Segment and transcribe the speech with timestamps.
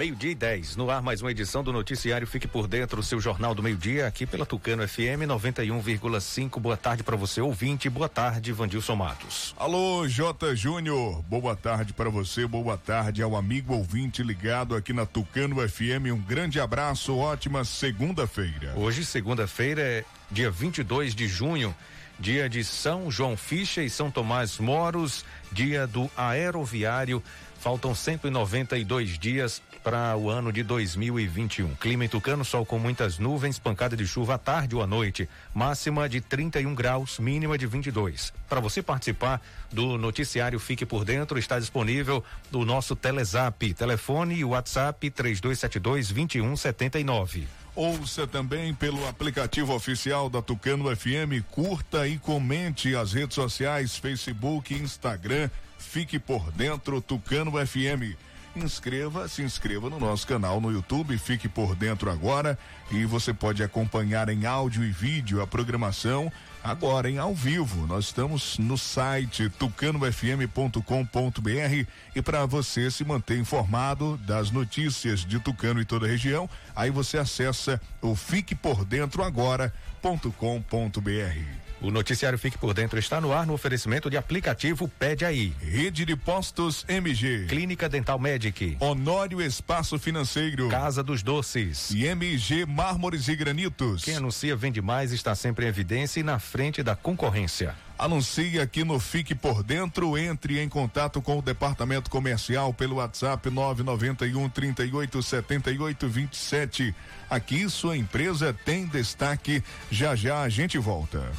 [0.00, 0.76] Meio-dia e 10.
[0.76, 4.24] No ar, mais uma edição do Noticiário Fique por Dentro, seu Jornal do Meio-Dia, aqui
[4.24, 6.58] pela Tucano FM 91,5.
[6.58, 7.90] Boa tarde para você, ouvinte.
[7.90, 9.54] Boa tarde, Vandilson Matos.
[9.58, 10.56] Alô, J.
[10.56, 11.20] Júnior.
[11.24, 16.14] Boa tarde para você, boa tarde ao amigo ouvinte ligado aqui na Tucano FM.
[16.14, 18.72] Um grande abraço, ótima segunda-feira.
[18.76, 21.76] Hoje, segunda-feira, é dia 22 de junho
[22.18, 27.22] dia de São João Ficha e São Tomás Moros, dia do aeroviário.
[27.58, 31.74] Faltam 192 dias para o ano de 2021.
[31.76, 35.28] Clima em Tucano, sol com muitas nuvens, pancada de chuva à tarde ou à noite,
[35.54, 38.32] máxima de 31 graus, mínima de 22.
[38.48, 39.40] Para você participar
[39.72, 42.22] do noticiário Fique por Dentro, está disponível
[42.52, 47.46] o nosso Telezap, telefone e WhatsApp 3272 2179.
[47.74, 54.74] Ouça também pelo aplicativo oficial da Tucano FM, curta e comente as redes sociais, Facebook,
[54.74, 58.16] Instagram, fique por dentro Tucano FM
[58.56, 62.58] inscreva, se inscreva no nosso canal no YouTube, fique por dentro agora
[62.90, 66.32] e você pode acompanhar em áudio e vídeo a programação
[66.62, 67.86] agora em ao vivo.
[67.86, 75.80] Nós estamos no site tucanofm.com.br e para você se manter informado das notícias de Tucano
[75.80, 81.69] e toda a região, aí você acessa o fique por dentro agora.com.br.
[81.82, 85.52] O noticiário Fique por Dentro está no ar no oferecimento de aplicativo Pede Aí.
[85.60, 87.46] Rede de Postos MG.
[87.48, 88.76] Clínica Dental Medic.
[88.78, 90.68] Honório Espaço Financeiro.
[90.68, 91.90] Casa dos Doces.
[91.90, 94.04] E MG Mármores e Granitos.
[94.04, 97.74] Quem anuncia vende mais está sempre em evidência e na frente da concorrência.
[98.00, 103.50] Anuncie aqui no Fique por Dentro, entre em contato com o departamento comercial pelo WhatsApp
[103.50, 106.94] 991 38 78 27.
[107.28, 109.62] Aqui sua empresa tem destaque.
[109.90, 111.30] Já já a gente volta.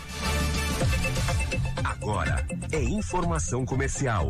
[1.83, 4.29] Agora é informação comercial.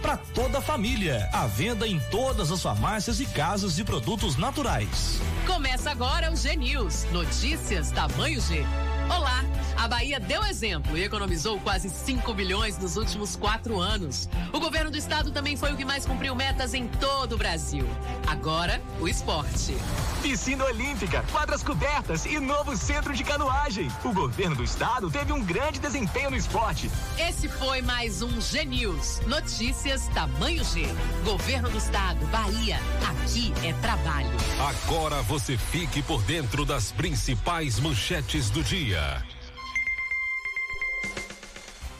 [0.00, 1.28] para toda a família.
[1.32, 5.20] À venda em todas as farmácias e casas de produtos naturais.
[5.46, 7.06] Começa agora o G News.
[7.12, 8.64] Notícias tamanho G.
[9.10, 9.44] Olá!
[9.80, 14.28] A Bahia deu exemplo e economizou quase 5 bilhões nos últimos quatro anos.
[14.52, 17.88] O governo do estado também foi o que mais cumpriu metas em todo o Brasil.
[18.26, 19.74] Agora, o esporte.
[20.20, 23.88] Piscina Olímpica, quadras cobertas e novo centro de canoagem.
[24.04, 26.90] O governo do estado teve um grande desempenho no esporte.
[27.18, 29.22] Esse foi mais um G News.
[29.26, 30.86] Notícias tamanho G.
[31.24, 32.78] Governo do estado, Bahia.
[33.08, 34.28] Aqui é trabalho.
[34.58, 38.99] Agora você fique por dentro das principais manchetes do dia.
[39.00, 39.39] Bahia.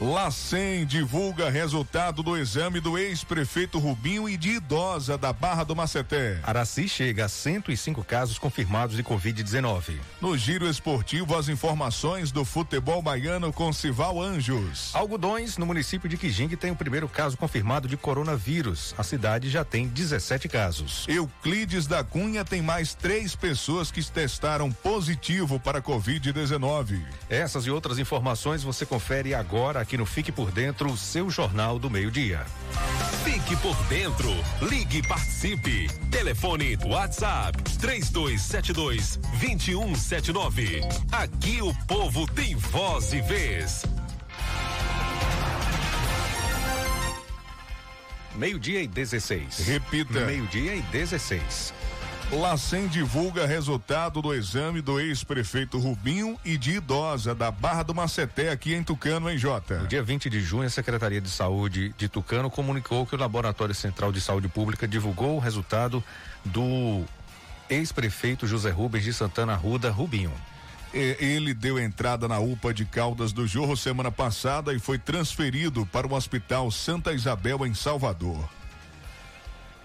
[0.01, 6.39] Lacem divulga resultado do exame do ex-prefeito Rubinho e de idosa da Barra do Maceté.
[6.41, 9.99] Araci chega a 105 casos confirmados de Covid-19.
[10.19, 14.89] No giro esportivo, as informações do futebol baiano com Sival Anjos.
[14.95, 18.95] Algodões, no município de Quijingue, tem o primeiro caso confirmado de coronavírus.
[18.97, 21.05] A cidade já tem 17 casos.
[21.07, 27.03] Euclides da Cunha tem mais três pessoas que testaram positivo para Covid-19.
[27.29, 31.79] Essas e outras informações você confere agora aqui no Fique por Dentro, o seu jornal
[31.79, 32.45] do meio-dia.
[33.23, 34.29] Fique por dentro.
[34.61, 35.87] Ligue e participe.
[36.09, 40.81] Telefone WhatsApp 3272 2179.
[41.11, 43.85] Aqui o povo tem voz e vez.
[48.35, 49.67] Meio-dia e 16.
[49.67, 50.25] Repita.
[50.25, 51.73] Meio-dia e 16.
[52.31, 58.49] Lacem divulga resultado do exame do ex-prefeito Rubinho e de idosa da Barra do Maceté
[58.49, 59.79] aqui em Tucano, em Jota.
[59.79, 63.75] No dia 20 de junho, a Secretaria de Saúde de Tucano comunicou que o Laboratório
[63.75, 66.01] Central de Saúde Pública divulgou o resultado
[66.45, 67.03] do
[67.69, 70.31] ex-prefeito José Rubens de Santana Ruda Rubinho.
[70.93, 76.07] Ele deu entrada na UPA de Caldas do Jorro semana passada e foi transferido para
[76.07, 78.60] o Hospital Santa Isabel em Salvador.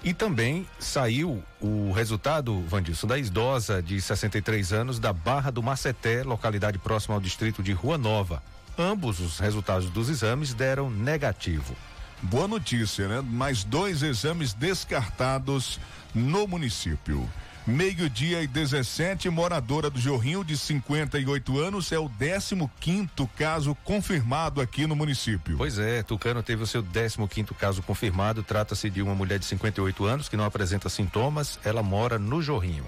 [0.06, 6.22] E também saiu o resultado, Vandilson, da idosa de 63 anos da Barra do Maceté,
[6.22, 8.40] localidade próxima ao distrito de Rua Nova.
[8.78, 11.74] Ambos os resultados dos exames deram negativo.
[12.22, 13.20] Boa notícia, né?
[13.20, 15.80] Mais dois exames descartados
[16.14, 17.28] no município.
[17.66, 24.60] Meio-dia e 17, moradora do Jorrinho de 58 anos, é o 15 quinto caso confirmado
[24.60, 25.56] aqui no município.
[25.56, 28.44] Pois é, Tucano teve o seu 15 quinto caso confirmado.
[28.44, 31.58] Trata-se de uma mulher de 58 anos que não apresenta sintomas.
[31.64, 32.86] Ela mora no Jorrinho.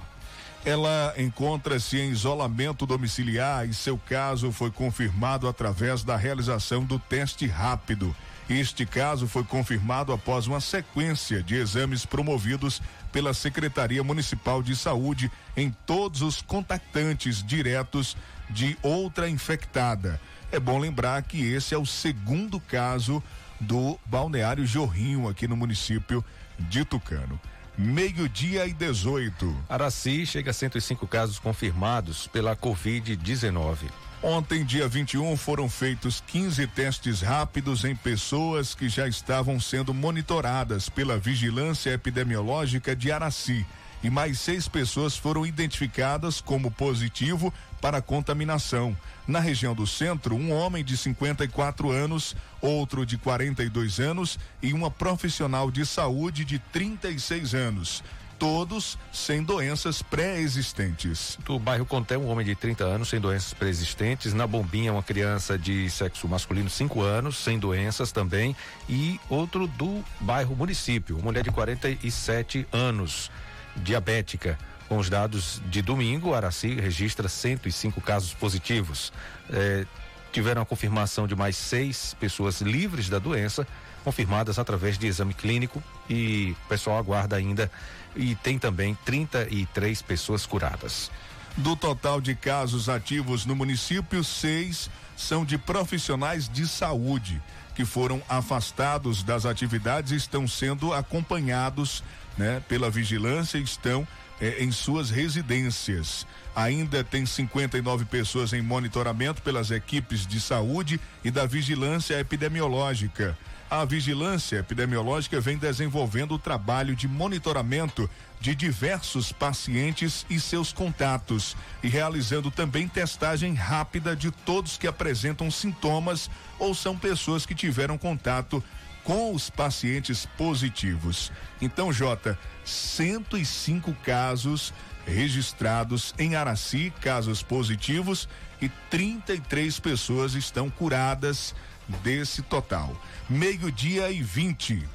[0.64, 7.48] Ela encontra-se em isolamento domiciliar e seu caso foi confirmado através da realização do teste
[7.48, 8.14] rápido.
[8.48, 12.80] Este caso foi confirmado após uma sequência de exames promovidos
[13.12, 18.16] pela Secretaria Municipal de Saúde em todos os contactantes diretos
[18.48, 20.18] de outra infectada.
[20.50, 23.22] É bom lembrar que esse é o segundo caso
[23.60, 26.24] do balneário Jorrinho aqui no município
[26.58, 27.38] de Tucano.
[27.76, 29.64] Meio-dia e 18.
[29.68, 34.07] Araci chega a 105 casos confirmados pela Covid-19.
[34.22, 40.88] Ontem, dia 21, foram feitos 15 testes rápidos em pessoas que já estavam sendo monitoradas
[40.88, 43.64] pela Vigilância Epidemiológica de Araci.
[44.02, 48.96] E mais seis pessoas foram identificadas como positivo para contaminação.
[49.26, 54.90] Na região do centro, um homem de 54 anos, outro de 42 anos e uma
[54.90, 58.02] profissional de saúde de 36 anos
[58.38, 61.38] todos sem doenças pré-existentes.
[61.44, 64.32] Do bairro Conté, um homem de 30 anos sem doenças pré-existentes.
[64.32, 68.54] Na Bombinha, uma criança de sexo masculino, 5 anos, sem doenças também.
[68.88, 73.30] E outro do bairro Município, uma mulher de 47 anos,
[73.76, 74.58] diabética.
[74.88, 79.12] Com os dados de domingo, Araci registra 105 casos positivos.
[79.50, 79.84] Eh,
[80.32, 83.66] tiveram a confirmação de mais seis pessoas livres da doença,
[84.04, 87.70] confirmadas através de exame clínico, e o pessoal aguarda ainda
[88.18, 91.10] e tem também 33 pessoas curadas.
[91.56, 97.40] Do total de casos ativos no município, seis são de profissionais de saúde
[97.74, 102.02] que foram afastados das atividades e estão sendo acompanhados
[102.36, 104.06] né, pela vigilância e estão
[104.40, 106.26] eh, em suas residências.
[106.56, 113.38] Ainda tem 59 pessoas em monitoramento pelas equipes de saúde e da vigilância epidemiológica.
[113.70, 118.08] A vigilância epidemiológica vem desenvolvendo o trabalho de monitoramento
[118.40, 125.50] de diversos pacientes e seus contatos e realizando também testagem rápida de todos que apresentam
[125.50, 128.64] sintomas ou são pessoas que tiveram contato
[129.04, 131.30] com os pacientes positivos.
[131.60, 134.72] Então, Jota, 105 casos
[135.06, 138.28] registrados em Araci, casos positivos,
[138.60, 141.54] e 33 pessoas estão curadas
[142.02, 142.94] desse total.
[143.28, 144.86] Meio-dia e 20.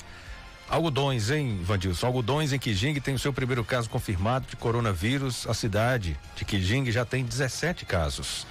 [0.69, 2.07] Algodões, hein, Vandilson?
[2.07, 5.47] Algodões em Quijing tem o seu primeiro caso confirmado de coronavírus.
[5.47, 8.47] A cidade de Quijing já tem 17 casos.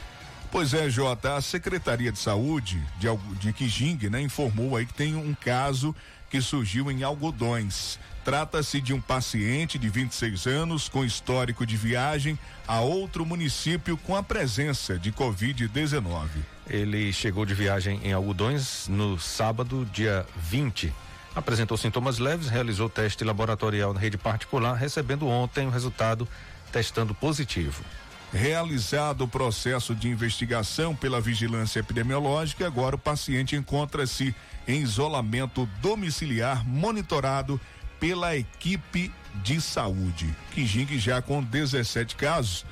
[0.51, 3.09] Pois é, Jota, a Secretaria de Saúde de,
[3.41, 5.97] de Quijing, né, informou aí que tem um caso
[6.33, 7.99] que surgiu em Algodões.
[8.25, 14.17] Trata-se de um paciente de 26 anos com histórico de viagem a outro município com
[14.17, 16.29] a presença de Covid-19.
[16.67, 20.91] Ele chegou de viagem em Algodões no sábado, dia 20.
[21.35, 26.27] Apresentou sintomas leves, realizou teste laboratorial na rede particular, recebendo ontem o resultado
[26.73, 27.85] testando positivo.
[28.33, 34.35] Realizado o processo de investigação pela vigilância epidemiológica, agora o paciente encontra-se
[34.67, 37.61] em isolamento domiciliar monitorado
[38.01, 39.13] pela equipe
[39.43, 40.35] de saúde.
[40.53, 42.65] Quijing já com 17 casos.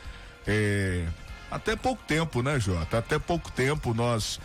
[0.47, 1.07] É,
[1.51, 2.99] até pouco tempo, né, Jota?
[2.99, 4.41] Até pouco tempo nós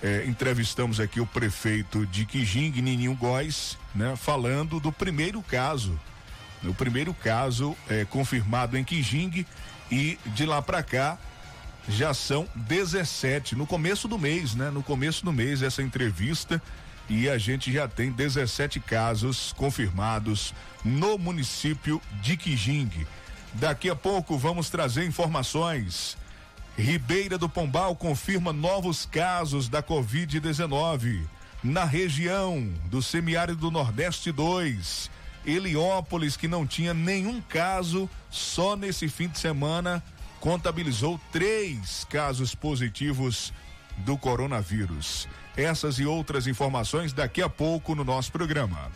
[0.00, 4.14] é, entrevistamos aqui o prefeito de Quijing, Nininho Góes, né?
[4.14, 5.98] Falando do primeiro caso.
[6.62, 9.44] O primeiro caso é, confirmado em Quijing
[9.90, 11.18] e de lá para cá
[11.88, 14.70] já são 17 no começo do mês, né?
[14.70, 16.62] No começo do mês essa entrevista
[17.08, 20.54] e a gente já tem 17 casos confirmados
[20.84, 23.06] no município de Quijing.
[23.54, 26.16] Daqui a pouco vamos trazer informações.
[26.78, 31.22] Ribeira do Pombal confirma novos casos da Covid-19.
[31.62, 35.10] Na região do semiárido do Nordeste 2,
[35.44, 40.02] Heliópolis, que não tinha nenhum caso, só nesse fim de semana
[40.40, 43.52] contabilizou três casos positivos
[43.98, 45.28] do coronavírus.
[45.56, 48.90] Essas e outras informações daqui a pouco no nosso programa.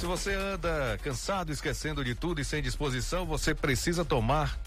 [0.00, 4.58] Se você anda cansado, esquecendo de tudo e sem disposição, você precisa tomar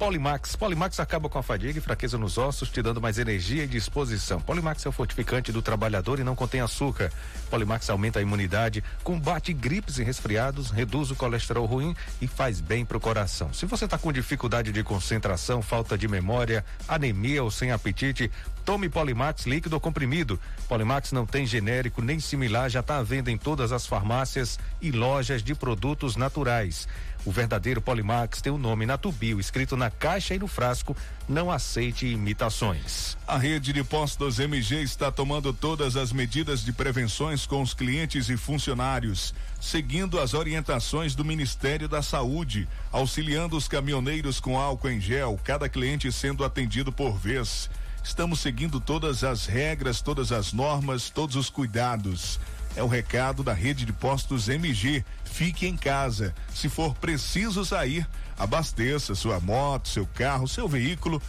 [0.00, 0.56] Polimax.
[0.56, 4.40] Polimax acaba com a fadiga e fraqueza nos ossos, te dando mais energia e disposição.
[4.40, 7.12] Polimax é o fortificante do trabalhador e não contém açúcar.
[7.50, 12.82] Polimax aumenta a imunidade, combate gripes e resfriados, reduz o colesterol ruim e faz bem
[12.82, 13.52] pro coração.
[13.52, 18.30] Se você está com dificuldade de concentração, falta de memória, anemia ou sem apetite,
[18.64, 20.38] Tome Polimax líquido ou comprimido.
[20.68, 24.90] Polimax não tem genérico nem similar, já está à venda em todas as farmácias e
[24.90, 26.86] lojas de produtos naturais.
[27.24, 30.96] O verdadeiro Polimax tem o nome Natubio escrito na caixa e no frasco.
[31.28, 33.16] Não aceite imitações.
[33.28, 38.30] A rede de postos MG está tomando todas as medidas de prevenções com os clientes
[38.30, 45.00] e funcionários, seguindo as orientações do Ministério da Saúde, auxiliando os caminhoneiros com álcool em
[45.00, 47.68] gel, cada cliente sendo atendido por vez.
[48.02, 52.40] Estamos seguindo todas as regras, todas as normas, todos os cuidados.
[52.76, 55.04] É o recado da rede de postos MG.
[55.24, 56.34] Fique em casa.
[56.54, 58.06] Se for preciso sair,
[58.38, 61.20] abasteça sua moto, seu carro, seu veículo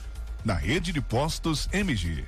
[0.45, 2.25] na rede de postos MG.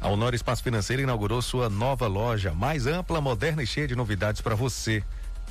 [0.00, 4.40] A Honor Espaço Financeiro inaugurou sua nova loja, mais ampla, moderna e cheia de novidades
[4.40, 5.02] para você.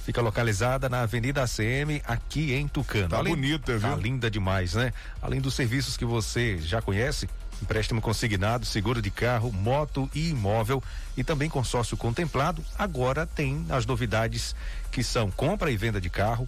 [0.06, 3.10] Fica localizada na Avenida ACM, aqui em Tucano.
[3.10, 3.90] Tá Além, bonita, viu?
[3.90, 4.94] Tá linda demais, né?
[5.20, 7.28] Além dos serviços que você já conhece,
[7.62, 10.84] empréstimo consignado, seguro de carro, moto e imóvel
[11.16, 12.64] e também consórcio contemplado.
[12.78, 14.56] Agora tem as novidades
[14.92, 16.48] que são compra e venda de carro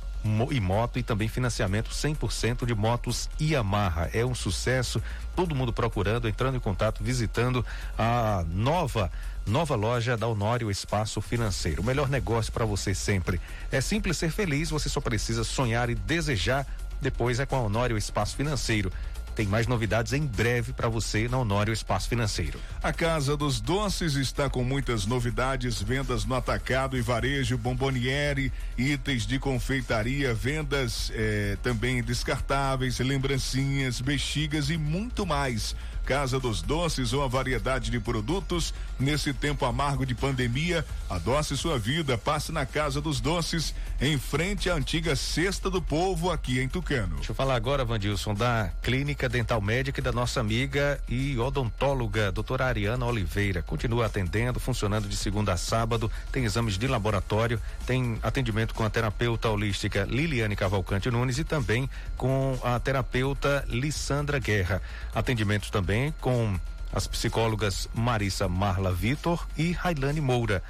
[0.51, 4.09] e moto e também financiamento 100% de motos Yamaha.
[4.13, 5.01] É um sucesso,
[5.35, 7.65] todo mundo procurando, entrando em contato, visitando
[7.97, 9.11] a nova
[9.45, 11.81] nova loja da Honório Espaço Financeiro.
[11.81, 13.39] O melhor negócio para você sempre.
[13.71, 16.67] É simples ser feliz, você só precisa sonhar e desejar.
[17.01, 18.91] Depois é com a Honório Espaço Financeiro.
[19.37, 22.59] Tem mais novidades em breve para você na Honório Espaço Financeiro.
[22.81, 29.27] A Casa dos Doces está com muitas novidades, vendas no atacado e varejo, bomboniere, itens
[29.27, 35.75] de confeitaria, vendas eh, também descartáveis, lembrancinhas, bexigas e muito mais.
[36.07, 38.73] Casa dos Doces, uma variedade de produtos.
[38.97, 42.17] Nesse tempo amargo de pandemia, adoce sua vida.
[42.17, 47.17] Passe na Casa dos Doces, em frente à antiga Cesta do Povo, aqui em Tucano.
[47.17, 52.31] Deixa eu falar agora, Vandilson, da Clínica Dental Médica e da nossa amiga e odontóloga,
[52.31, 53.61] doutora Ariana Oliveira.
[53.61, 58.89] Continua atendendo, funcionando de segunda a sábado, tem exames de laboratório, tem atendimento com a
[58.89, 64.81] terapeuta holística Liliane Cavalcante Nunes e também com a terapeuta Lissandra Guerra.
[65.13, 66.57] Atendimentos também com
[66.93, 70.63] as psicólogas Marissa Marla Vitor e Railane Moura.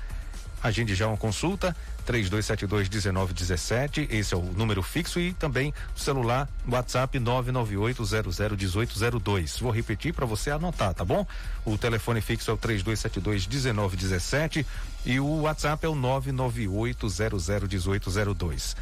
[0.62, 1.76] Agende já uma consulta,
[2.08, 9.62] 3272-1917, esse é o número fixo e também o celular WhatsApp 998001802.
[9.62, 11.28] Vou repetir para você anotar, tá bom?
[11.64, 14.66] O telefone fixo é o 3272-1917
[15.06, 18.76] e o WhatsApp é o 998001802.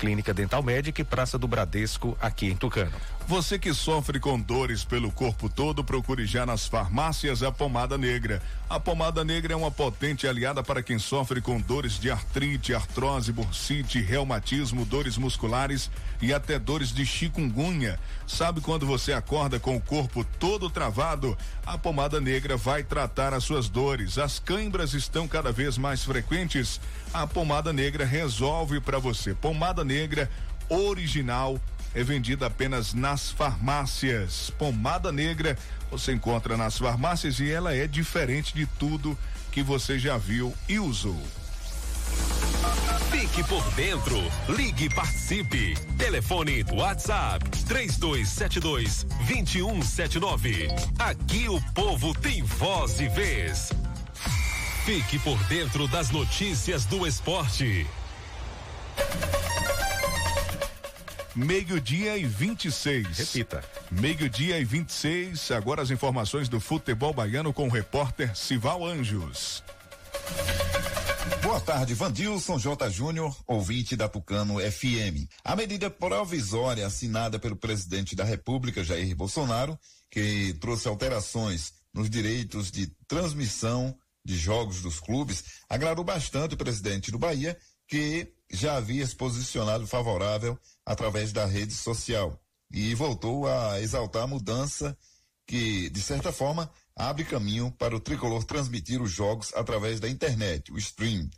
[0.00, 2.90] Clínica Dental Médica e Praça do Bradesco, aqui em Tucano.
[3.28, 8.42] Você que sofre com dores pelo corpo todo, procure já nas farmácias a pomada negra.
[8.68, 13.30] A pomada negra é uma potente aliada para quem sofre com dores de artrite, artrose,
[13.30, 15.90] bursite, reumatismo, dores musculares
[16.20, 18.00] e até dores de chikungunya.
[18.26, 21.36] Sabe quando você acorda com o corpo todo travado?
[21.66, 24.18] A pomada negra vai tratar as suas dores.
[24.18, 26.80] As câimbras estão cada vez mais frequentes.
[27.12, 29.34] A pomada negra resolve para você.
[29.34, 30.30] Pomada negra
[30.68, 31.60] original
[31.92, 34.50] é vendida apenas nas farmácias.
[34.50, 35.58] Pomada negra
[35.90, 39.18] você encontra nas farmácias e ela é diferente de tudo
[39.50, 41.20] que você já viu e usou.
[43.10, 44.16] Fique por dentro.
[44.48, 45.74] Ligue e participe.
[45.98, 50.68] Telefone WhatsApp 3272 2179.
[50.96, 53.72] Aqui o povo tem voz e vez.
[54.84, 57.86] Fique por dentro das notícias do esporte.
[61.36, 63.18] Meio-dia e 26.
[63.18, 63.62] Repita.
[63.90, 65.52] Meio-dia e 26.
[65.52, 69.62] Agora as informações do futebol baiano com o repórter Sival Anjos.
[71.42, 72.90] Boa tarde, Vandilson J.
[72.90, 75.28] Júnior, ouvinte da Tucano FM.
[75.44, 79.78] A medida provisória assinada pelo presidente da República, Jair Bolsonaro,
[80.10, 87.10] que trouxe alterações nos direitos de transmissão de jogos dos clubes, agradou bastante o presidente
[87.10, 87.58] do Bahia,
[87.88, 94.26] que já havia se posicionado favorável através da rede social e voltou a exaltar a
[94.26, 94.96] mudança
[95.46, 100.72] que, de certa forma, abre caminho para o tricolor transmitir os jogos através da internet,
[100.72, 101.28] o stream,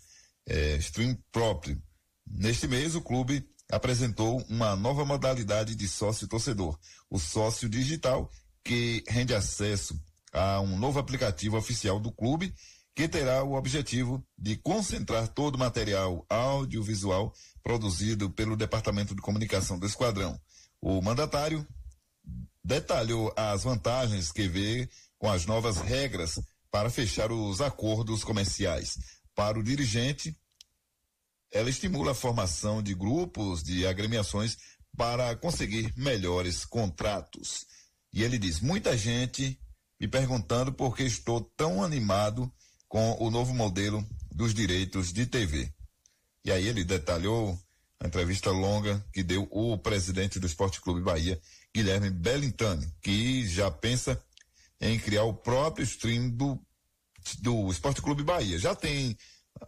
[0.46, 1.80] é, stream próprio.
[2.26, 8.30] Neste mês, o clube apresentou uma nova modalidade de sócio torcedor, o sócio digital,
[8.62, 9.98] que rende acesso
[10.32, 12.54] a um novo aplicativo oficial do clube
[12.94, 19.78] que terá o objetivo de concentrar todo o material audiovisual produzido pelo Departamento de Comunicação
[19.78, 20.38] do Esquadrão.
[20.80, 21.66] O mandatário
[22.62, 28.98] detalhou as vantagens que vê com as novas regras para fechar os acordos comerciais.
[29.35, 30.37] Para o dirigente,
[31.50, 34.57] ela estimula a formação de grupos de agremiações
[34.96, 37.66] para conseguir melhores contratos.
[38.12, 39.59] E ele diz: muita gente
[40.02, 42.52] me perguntando por que estou tão animado
[42.88, 45.72] com o novo modelo dos direitos de TV.
[46.44, 47.56] E aí ele detalhou
[48.00, 51.40] a entrevista longa que deu o presidente do Esporte Clube Bahia,
[51.72, 54.20] Guilherme Bellintani, que já pensa
[54.80, 56.58] em criar o próprio stream do,
[57.38, 58.58] do Esporte Clube Bahia.
[58.58, 59.16] Já tem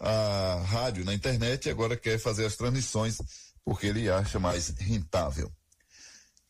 [0.00, 3.18] a rádio na internet e agora quer fazer as transmissões
[3.64, 5.48] porque ele acha mais rentável.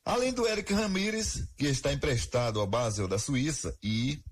[0.05, 4.23] Além do Eric Ramírez, que está emprestado ao Basel da Suíça e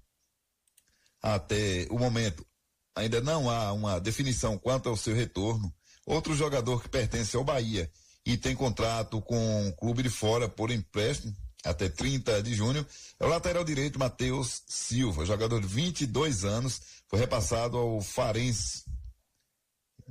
[1.23, 2.47] até o momento
[2.95, 5.73] ainda não há uma definição quanto ao seu retorno.
[6.05, 7.91] Outro jogador que pertence ao Bahia
[8.27, 12.85] e tem contrato com o clube de fora por empréstimo até 30 de junho
[13.19, 18.85] é o lateral direito Matheus Silva, jogador de 22 anos, foi repassado ao Farense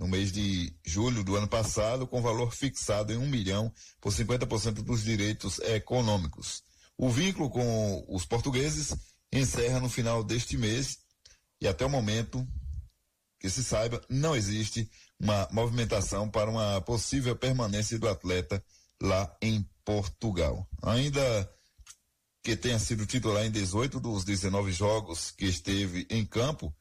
[0.01, 4.81] no mês de julho do ano passado, com valor fixado em um milhão por 50%
[4.81, 6.63] dos direitos econômicos.
[6.97, 8.95] O vínculo com os portugueses
[9.31, 10.97] encerra no final deste mês
[11.61, 12.47] e até o momento
[13.39, 18.63] que se saiba, não existe uma movimentação para uma possível permanência do atleta
[18.99, 20.67] lá em Portugal.
[20.81, 21.21] Ainda
[22.41, 26.75] que tenha sido titular em 18 dos 19 jogos que esteve em campo,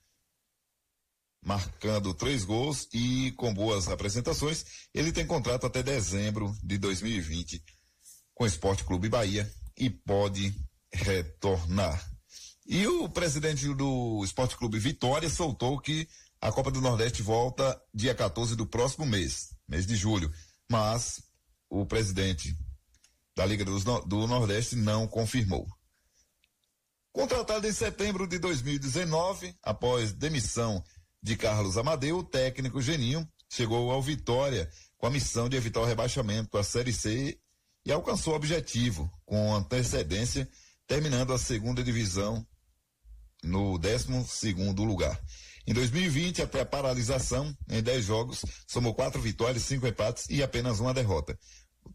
[1.43, 7.63] marcando três gols e com boas apresentações, ele tem contrato até dezembro de 2020
[8.35, 10.55] com o Esporte Clube Bahia e pode
[10.93, 12.11] retornar.
[12.67, 16.09] E o presidente do Esporte Clube Vitória soltou que
[16.41, 20.33] a Copa do Nordeste volta dia 14 do próximo mês, mês de julho.
[20.71, 21.23] Mas
[21.69, 22.57] o presidente
[23.37, 25.67] da Liga do, Nordeste não confirmou.
[27.13, 30.83] Contratado em setembro de 2019, após demissão
[31.23, 35.85] de Carlos Amadeu, o técnico Geninho chegou ao Vitória com a missão de evitar o
[35.85, 37.39] rebaixamento à Série C
[37.85, 40.49] e alcançou o objetivo com antecedência,
[40.87, 42.47] terminando a segunda divisão
[43.43, 45.21] no 12 segundo lugar.
[45.67, 50.81] Em 2020, até a paralisação, em 10 jogos, somou quatro vitórias, cinco empates e apenas
[50.81, 51.39] uma derrota.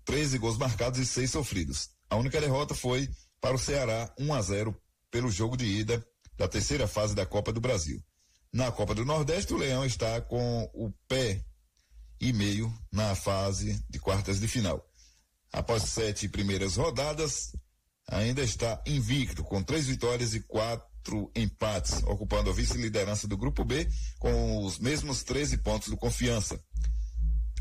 [0.04, 1.90] 13 gols marcados e seis sofridos.
[2.10, 3.10] A única derrota foi
[3.42, 4.76] para o Ceará, 1 a 0
[5.12, 6.06] pelo jogo de ida
[6.38, 8.04] da terceira fase da Copa do Brasil.
[8.56, 11.44] Na Copa do Nordeste, o Leão está com o pé
[12.22, 14.82] e meio na fase de quartas de final.
[15.52, 17.52] Após sete primeiras rodadas,
[18.08, 23.90] ainda está invicto, com três vitórias e quatro empates, ocupando a vice-liderança do Grupo B,
[24.20, 26.58] com os mesmos 13 pontos do Confiança.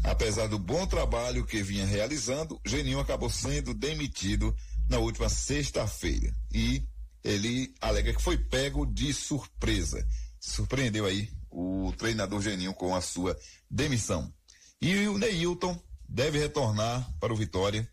[0.05, 4.55] Apesar do bom trabalho que vinha realizando, Geninho acabou sendo demitido
[4.89, 6.87] na última sexta-feira e
[7.25, 10.07] ele alega que foi pego de surpresa.
[10.47, 13.35] Surpreendeu aí o treinador Geninho com a sua
[13.71, 14.31] demissão.
[14.81, 17.89] E o Neilton deve retornar para o Vitória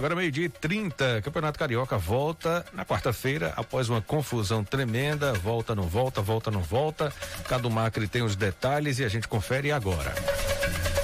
[0.00, 5.82] Agora meio-dia e 30, Campeonato Carioca volta na quarta-feira, após uma confusão tremenda, volta, não
[5.82, 7.12] volta, volta, não volta.
[7.46, 10.14] Cadu Macri tem os detalhes e a gente confere agora.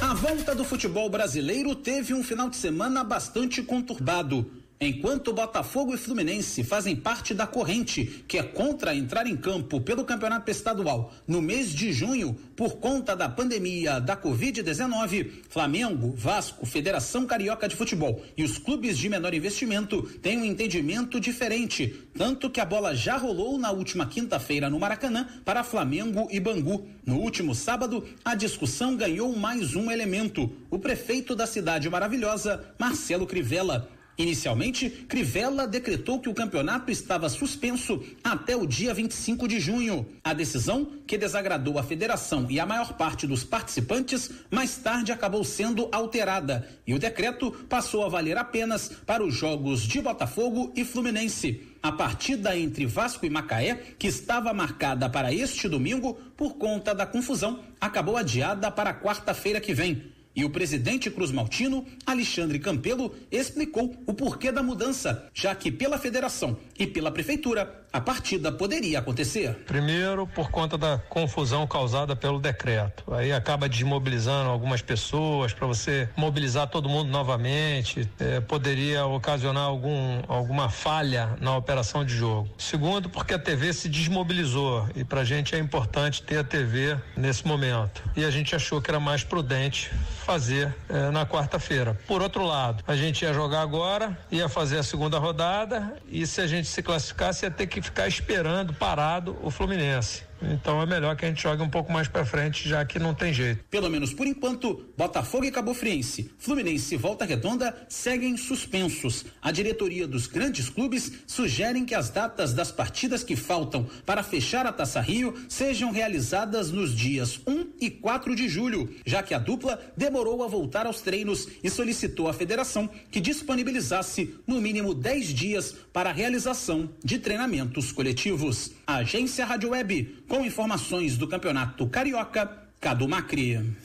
[0.01, 4.51] A volta do futebol brasileiro teve um final de semana bastante conturbado.
[4.79, 10.05] Enquanto Botafogo e Fluminense fazem parte da corrente que é contra entrar em campo pelo
[10.05, 17.25] campeonato estadual no mês de junho por conta da pandemia da Covid-19, Flamengo, Vasco, Federação
[17.25, 22.61] Carioca de Futebol e os clubes de menor investimento têm um entendimento diferente, tanto que
[22.61, 26.87] a bola já rolou na última quinta-feira no Maracanã para Flamengo e Bangu.
[27.07, 33.27] No último sábado, a discussão ganhou mais um elemento: o prefeito da cidade maravilhosa, Marcelo
[33.27, 33.96] Crivella.
[34.19, 40.07] Inicialmente, Crivella decretou que o campeonato estava suspenso até o dia 25 de junho.
[40.25, 45.45] A decisão, que desagradou a federação e a maior parte dos participantes, mais tarde acabou
[45.45, 50.83] sendo alterada e o decreto passou a valer apenas para os jogos de Botafogo e
[50.83, 51.61] Fluminense.
[51.83, 57.07] A partida entre Vasco e Macaé, que estava marcada para este domingo, por conta da
[57.07, 60.16] confusão, acabou adiada para quarta-feira que vem.
[60.37, 65.99] E o presidente Cruz Maltino, Alexandre Campelo, explicou o porquê da mudança, já que pela
[65.99, 69.55] federação e pela prefeitura a partida poderia acontecer.
[69.67, 73.05] Primeiro, por conta da confusão causada pelo decreto.
[73.13, 78.09] Aí acaba desmobilizando algumas pessoas para você mobilizar todo mundo novamente.
[78.19, 82.49] É, poderia ocasionar algum, alguma falha na operação de jogo.
[82.59, 86.99] Segundo, porque a TV se desmobilizou e para a gente é importante ter a TV
[87.17, 88.03] nesse momento.
[88.17, 89.91] E a gente achou que era mais prudente
[90.25, 91.99] fazer é, na quarta-feira.
[92.07, 96.41] Por outro lado, a gente ia jogar agora, ia fazer a segunda rodada e se
[96.41, 100.23] a gente se classificasse ia ter que ficar esperando parado o Fluminense.
[100.43, 103.15] Então é melhor que a gente jogue um pouco mais para frente, já que não
[103.15, 103.65] tem jeito.
[103.71, 109.25] Pelo menos por enquanto, Botafogo e Cabo Friense, Fluminense e Volta Redonda seguem suspensos.
[109.41, 114.67] A diretoria dos grandes clubes sugerem que as datas das partidas que faltam para fechar
[114.67, 119.39] a Taça Rio sejam realizadas nos dias 1 e 4 de julho, já que a
[119.39, 125.29] dupla demorou a voltar aos treinos e solicitou à federação que disponibilizasse no mínimo 10
[125.29, 128.73] dias para a realização de treinamentos coletivos.
[128.87, 133.77] A agência Rádio Web com informações do Campeonato Carioca, Cadu Macri.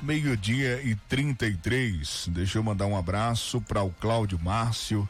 [0.00, 2.28] Meio-dia e 33.
[2.28, 5.08] Deixa eu mandar um abraço para o Cláudio Márcio,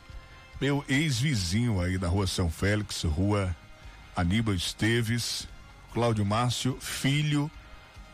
[0.60, 3.54] meu ex-vizinho aí da Rua São Félix, Rua
[4.14, 5.48] Aníbal Esteves.
[5.92, 7.50] Cláudio Márcio, filho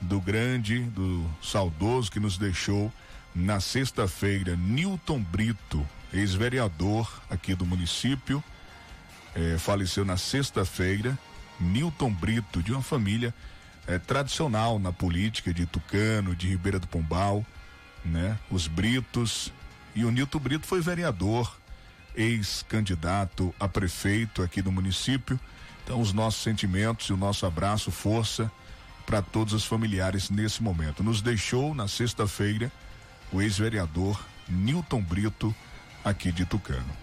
[0.01, 2.93] do grande, do saudoso que nos deixou
[3.35, 8.43] na sexta-feira, Newton Brito, ex-vereador aqui do município,
[9.35, 11.19] eh, faleceu na sexta-feira
[11.63, 13.35] Newton Brito, de uma família
[13.87, 17.45] é, tradicional na política de Tucano, de Ribeira do Pombal,
[18.05, 18.39] né?
[18.51, 19.53] Os Britos.
[19.95, 21.57] E o Newton Brito foi vereador,
[22.15, 25.39] ex-candidato a prefeito aqui do município.
[25.85, 28.51] Então, os nossos sentimentos e o nosso abraço, força
[29.05, 31.03] para todos os familiares nesse momento.
[31.03, 32.71] Nos deixou na sexta-feira
[33.33, 35.55] o ex-vereador Newton Brito,
[36.05, 37.03] aqui de Tucano.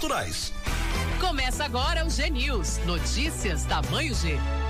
[0.00, 0.50] naturais.
[1.20, 2.78] Começa agora o G News.
[2.86, 4.38] Notícias tamanho G.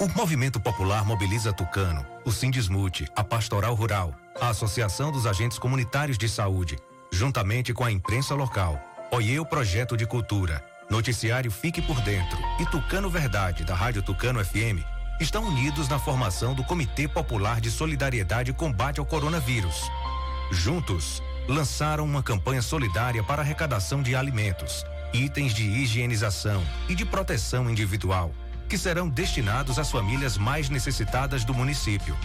[0.00, 6.16] O movimento popular mobiliza Tucano, o Sindismute, a Pastoral Rural, a Associação dos Agentes Comunitários
[6.16, 6.78] de Saúde,
[7.10, 8.80] juntamente com a imprensa local,
[9.10, 14.44] Oiê o Projeto de Cultura, Noticiário Fique por Dentro e Tucano Verdade, da Rádio Tucano
[14.44, 14.86] FM,
[15.18, 19.90] estão unidos na formação do Comitê Popular de Solidariedade e Combate ao Coronavírus.
[20.52, 27.68] Juntos, lançaram uma campanha solidária para arrecadação de alimentos, itens de higienização e de proteção
[27.68, 28.32] individual
[28.68, 32.16] que serão destinados às famílias mais necessitadas do município.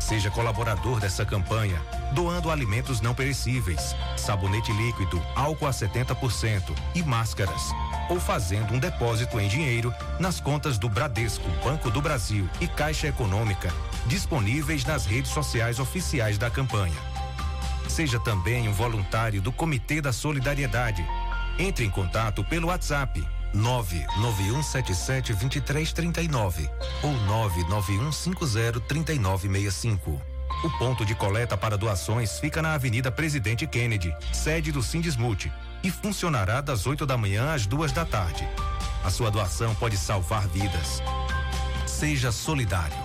[0.00, 1.80] Seja colaborador dessa campanha,
[2.12, 7.70] doando alimentos não perecíveis, sabonete líquido, álcool a 70% e máscaras,
[8.10, 13.08] ou fazendo um depósito em dinheiro nas contas do Bradesco, Banco do Brasil e Caixa
[13.08, 13.72] Econômica,
[14.06, 17.14] disponíveis nas redes sociais oficiais da campanha.
[17.88, 21.04] Seja também um voluntário do Comitê da Solidariedade.
[21.58, 26.68] Entre em contato pelo WhatsApp 99177 2339
[27.02, 30.20] ou 99150 3965.
[30.64, 35.90] O ponto de coleta para doações fica na Avenida Presidente Kennedy, sede do Sindismute, e
[35.90, 38.48] funcionará das 8 da manhã às duas da tarde.
[39.04, 41.02] A sua doação pode salvar vidas.
[41.86, 42.96] Seja solidário.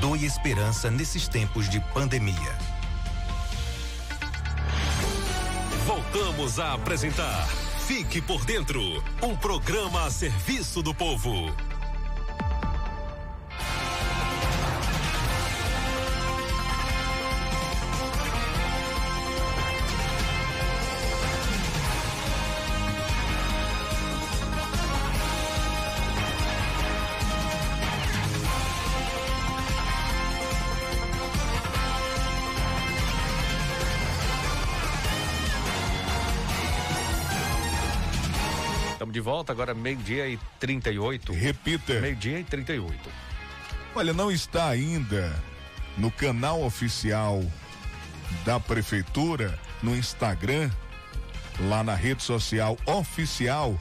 [0.00, 2.58] Doe esperança nesses tempos de pandemia.
[5.86, 7.46] Voltamos a apresentar
[7.86, 8.82] Fique por dentro,
[9.22, 11.30] um programa a serviço do povo.
[39.26, 41.32] Volta, agora meio-dia e 38.
[41.32, 42.00] Repita.
[42.00, 42.96] Meio-dia e 38.
[43.92, 45.34] Olha, não está ainda
[45.98, 47.42] no canal oficial
[48.44, 50.70] da prefeitura, no Instagram,
[51.58, 53.76] lá na rede social oficial,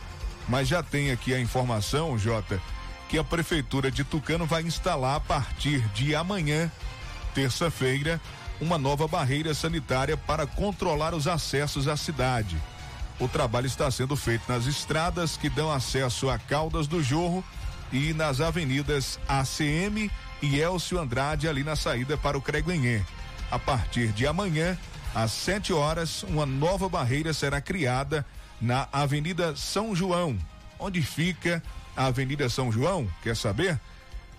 [0.50, 2.60] mas já tem aqui a informação, Jota,
[3.08, 6.72] que a prefeitura de Tucano vai instalar a partir de amanhã,
[7.36, 8.20] terça-feira,
[8.60, 12.60] uma nova barreira sanitária para controlar os acessos à cidade.
[13.20, 17.44] O trabalho está sendo feito nas estradas que dão acesso a Caldas do Jorro
[17.92, 23.02] e nas avenidas ACM e Elcio Andrade, ali na saída para o Creguenhê.
[23.50, 24.78] A partir de amanhã,
[25.14, 28.26] às 7 horas, uma nova barreira será criada
[28.60, 30.38] na Avenida São João.
[30.78, 31.64] Onde fica
[31.96, 33.08] a Avenida São João?
[33.24, 33.80] Quer saber?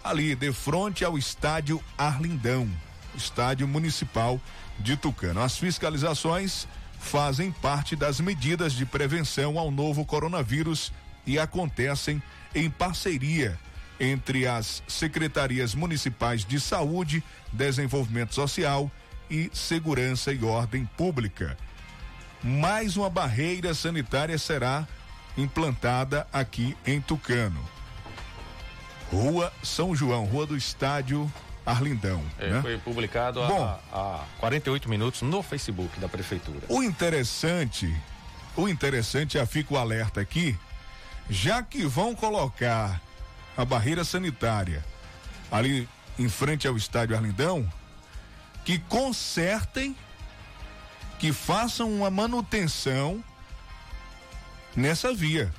[0.05, 2.71] Ali, de frente ao estádio Arlindão,
[3.15, 4.39] estádio municipal
[4.79, 5.41] de Tucano.
[5.41, 10.93] As fiscalizações fazem parte das medidas de prevenção ao novo coronavírus
[11.27, 12.23] e acontecem
[12.55, 13.59] em parceria
[13.99, 18.91] entre as secretarias municipais de saúde, desenvolvimento social
[19.31, 21.57] e segurança e ordem pública.
[22.43, 24.87] Mais uma barreira sanitária será
[25.37, 27.63] implantada aqui em Tucano.
[29.11, 31.33] Rua São João, Rua do Estádio
[31.67, 32.23] Arlindão.
[32.39, 32.63] É, né?
[32.63, 36.61] Foi publicado há, há 48 minutos no Facebook da prefeitura.
[36.69, 37.93] O interessante,
[38.57, 40.57] o interessante, já fica o alerta aqui,
[41.29, 43.03] já que vão colocar
[43.57, 44.85] a barreira sanitária
[45.51, 47.69] ali em frente ao estádio Arlindão,
[48.65, 49.97] que consertem,
[51.19, 53.23] que façam uma manutenção
[54.75, 55.53] nessa via.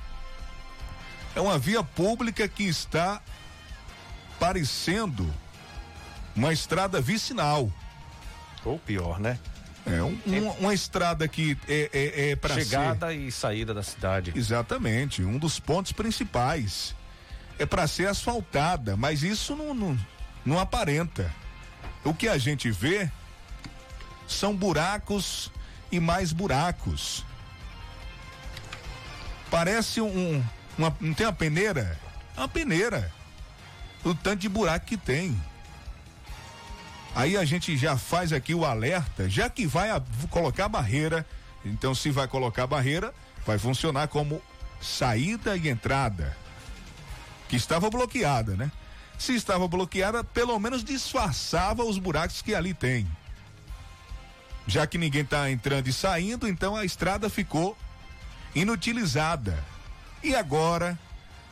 [1.34, 3.20] É uma via pública que está
[4.38, 5.32] parecendo
[6.34, 7.70] uma estrada vicinal.
[8.64, 9.38] Ou pior, né?
[9.86, 14.32] É, um, uma, uma estrada que é, é, é para Chegada e saída da cidade.
[14.36, 16.94] Exatamente, um dos pontos principais.
[17.58, 19.98] É para ser asfaltada, mas isso não, não,
[20.44, 21.32] não aparenta.
[22.04, 23.10] O que a gente vê
[24.28, 25.50] são buracos
[25.90, 27.24] e mais buracos.
[29.50, 30.44] Parece um.
[30.76, 31.98] Uma, não tem uma peneira?
[32.36, 33.10] É uma peneira.
[34.04, 35.36] O tanto de buraco que tem.
[37.18, 40.00] Aí a gente já faz aqui o alerta, já que vai a,
[40.30, 41.26] colocar barreira,
[41.64, 43.12] então se vai colocar barreira,
[43.44, 44.40] vai funcionar como
[44.80, 46.36] saída e entrada.
[47.48, 48.70] Que estava bloqueada, né?
[49.18, 53.04] Se estava bloqueada, pelo menos disfarçava os buracos que ali tem.
[54.64, 57.76] Já que ninguém está entrando e saindo, então a estrada ficou
[58.54, 59.58] inutilizada.
[60.22, 60.96] E agora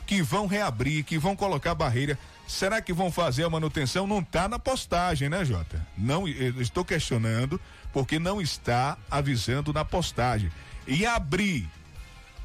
[0.06, 2.16] que vão reabrir, que vão colocar barreira,
[2.46, 4.06] será que vão fazer a manutenção?
[4.06, 5.86] Não está na postagem, né, Jota?
[5.96, 7.60] Não, estou questionando
[7.92, 10.50] porque não está avisando na postagem.
[10.86, 11.68] E abrir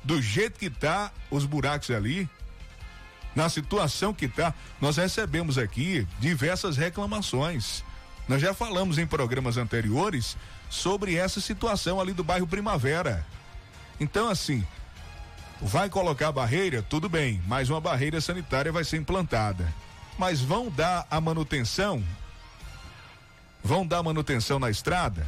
[0.03, 2.27] do jeito que tá os buracos ali,
[3.35, 7.83] na situação que tá, nós recebemos aqui diversas reclamações.
[8.27, 10.37] Nós já falamos em programas anteriores
[10.69, 13.25] sobre essa situação ali do bairro Primavera.
[13.99, 14.65] Então, assim,
[15.61, 19.71] vai colocar barreira, tudo bem, mas uma barreira sanitária vai ser implantada.
[20.21, 22.03] Mas vão dar a manutenção?
[23.63, 25.27] Vão dar manutenção na estrada?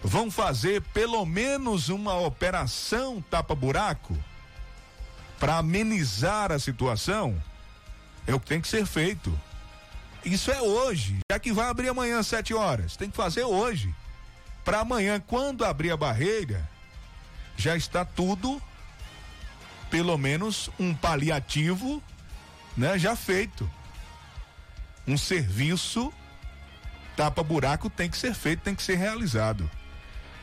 [0.00, 4.16] Vão fazer pelo menos uma operação tapa-buraco?
[5.40, 7.36] Para amenizar a situação?
[8.28, 9.36] É o que tem que ser feito.
[10.24, 12.96] Isso é hoje, já que vai abrir amanhã às 7 horas.
[12.96, 13.92] Tem que fazer hoje.
[14.64, 16.70] Para amanhã, quando abrir a barreira,
[17.56, 18.62] já está tudo,
[19.90, 22.00] pelo menos um paliativo,
[22.76, 23.68] né, já feito.
[25.06, 26.12] Um serviço
[27.16, 29.68] tapa-buraco tem que ser feito, tem que ser realizado.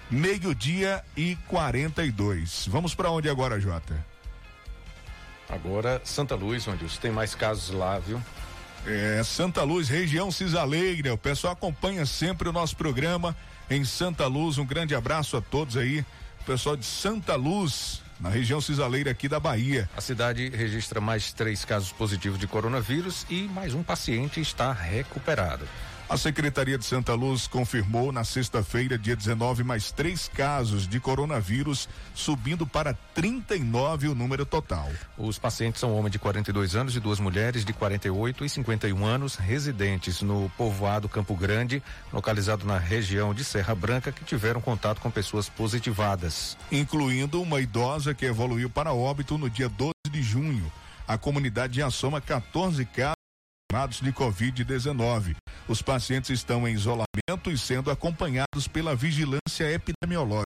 [0.09, 2.67] Meio-dia e 42.
[2.67, 4.05] Vamos para onde agora, Jota?
[5.49, 8.21] Agora, Santa Luz, onde tem mais casos lá, viu?
[8.85, 11.13] É, Santa Luz, região Cisaleira.
[11.13, 13.35] O pessoal acompanha sempre o nosso programa
[13.69, 14.57] em Santa Luz.
[14.57, 16.05] Um grande abraço a todos aí.
[16.41, 19.89] O pessoal de Santa Luz, na região Cisaleira aqui da Bahia.
[19.97, 25.67] A cidade registra mais três casos positivos de coronavírus e mais um paciente está recuperado.
[26.13, 31.89] A Secretaria de Santa Luz confirmou na sexta-feira, dia 19, mais três casos de coronavírus,
[32.13, 34.91] subindo para 39 o número total.
[35.17, 39.37] Os pacientes são homem de 42 anos e duas mulheres de 48 e 51 anos,
[39.37, 41.81] residentes no povoado Campo Grande,
[42.13, 46.55] localizado na região de Serra Branca, que tiveram contato com pessoas positivadas.
[46.71, 50.71] Incluindo uma idosa que evoluiu para óbito no dia 12 de junho.
[51.07, 53.22] A comunidade já soma 14 casos
[53.73, 55.35] de Covid-19.
[55.67, 60.45] Os pacientes estão em isolamento e sendo acompanhados pela vigilância epidemiológica.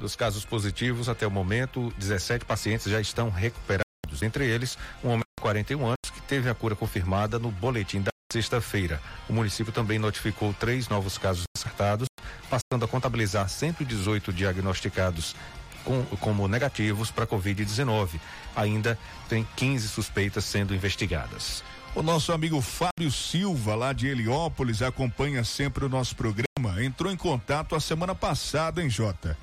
[0.00, 3.84] Dos casos positivos, até o momento, 17 pacientes já estão recuperados.
[4.22, 8.10] Entre eles, um homem de 41 anos que teve a cura confirmada no boletim da
[8.32, 9.00] sexta-feira.
[9.28, 12.08] O município também notificou três novos casos acertados,
[12.50, 15.36] passando a contabilizar 118 diagnosticados
[15.84, 18.18] com, como negativos para Covid-19.
[18.56, 21.62] Ainda tem 15 suspeitas sendo investigadas.
[21.96, 26.82] O nosso amigo Fábio Silva, lá de Heliópolis, acompanha sempre o nosso programa.
[26.82, 29.38] entrou em contato a semana passada, hein, Jota?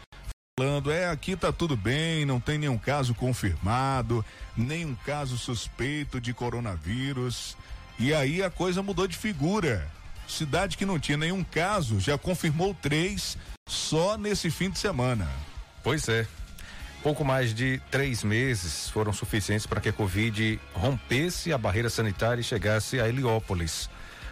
[0.60, 4.24] Falando, é, aqui tá tudo bem, não tem nenhum caso confirmado,
[4.56, 7.56] nenhum caso suspeito de coronavírus.
[7.98, 9.89] E aí a coisa mudou de figura.
[10.28, 15.30] Cidade que não tinha nenhum caso já confirmou três só nesse fim de semana.
[15.82, 16.28] Pois é.
[17.04, 22.41] Pouco mais de três meses foram suficientes para que a Covid rompesse a barreira sanitária
[22.41, 23.89] e chegasse a Heliópolis.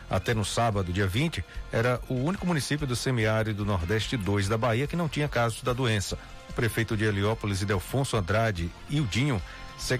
[0.07, 4.85] Até no sábado, dia 20, era o único município do semiárido Nordeste 2 da Bahia
[4.85, 6.17] que não tinha casos da doença.
[6.47, 9.41] O prefeito de Heliópolis, Idelfonso Andrade e o Dinho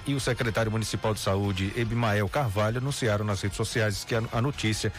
[0.06, 4.42] e o secretário municipal de saúde, Ebimael Carvalho, anunciaram nas redes sociais que a, a
[4.42, 4.92] notícia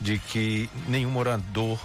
[0.00, 1.78] de que nenhum morador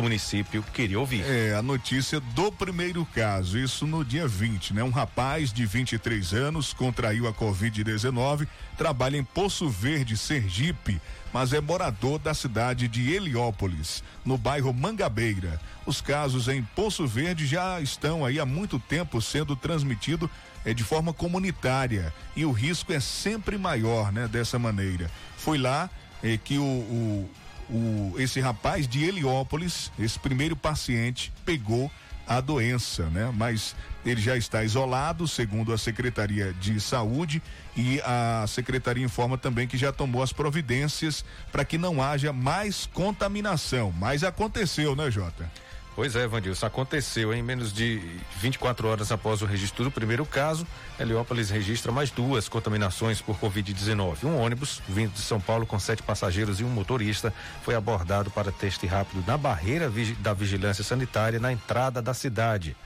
[0.00, 1.22] do município queria ouvir.
[1.26, 4.82] É, a notícia do primeiro caso, isso no dia 20, né?
[4.82, 8.48] Um rapaz de 23 anos contraiu a Covid-19,
[8.78, 11.00] trabalha em Poço Verde, Sergipe,
[11.32, 15.60] mas é morador da cidade de Heliópolis, no bairro Mangabeira.
[15.84, 20.30] Os casos em Poço Verde já estão aí há muito tempo sendo transmitidos
[20.64, 24.26] é, de forma comunitária e o risco é sempre maior, né?
[24.26, 25.10] Dessa maneira.
[25.36, 25.90] Foi lá
[26.22, 27.30] é, que o, o,
[27.70, 31.90] o, esse rapaz de Heliópolis, esse primeiro paciente, pegou
[32.26, 33.32] a doença, né?
[33.34, 33.74] Mas
[34.06, 37.42] ele já está isolado, segundo a Secretaria de Saúde,
[37.76, 42.86] e a secretaria informa também que já tomou as providências para que não haja mais
[42.86, 43.92] contaminação.
[43.98, 45.50] Mas aconteceu, né, Jota?
[45.94, 48.00] Pois é, Vandilson, aconteceu em menos de
[48.38, 50.66] 24 horas após o registro do primeiro caso,
[50.98, 54.24] Heliópolis registra mais duas contaminações por Covid-19.
[54.24, 58.52] Um ônibus vindo de São Paulo com sete passageiros e um motorista foi abordado para
[58.52, 62.76] teste rápido na barreira da vigilância sanitária na entrada da cidade.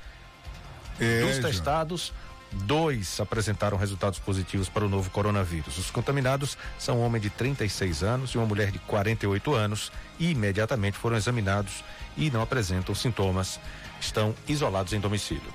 [0.98, 2.12] É, Dos testados,
[2.52, 5.76] dois apresentaram resultados positivos para o novo coronavírus.
[5.76, 10.30] Os contaminados são um homem de 36 anos e uma mulher de 48 anos e
[10.30, 11.84] imediatamente foram examinados
[12.16, 13.60] e não apresentam sintomas,
[14.00, 15.52] estão isolados em domicílio.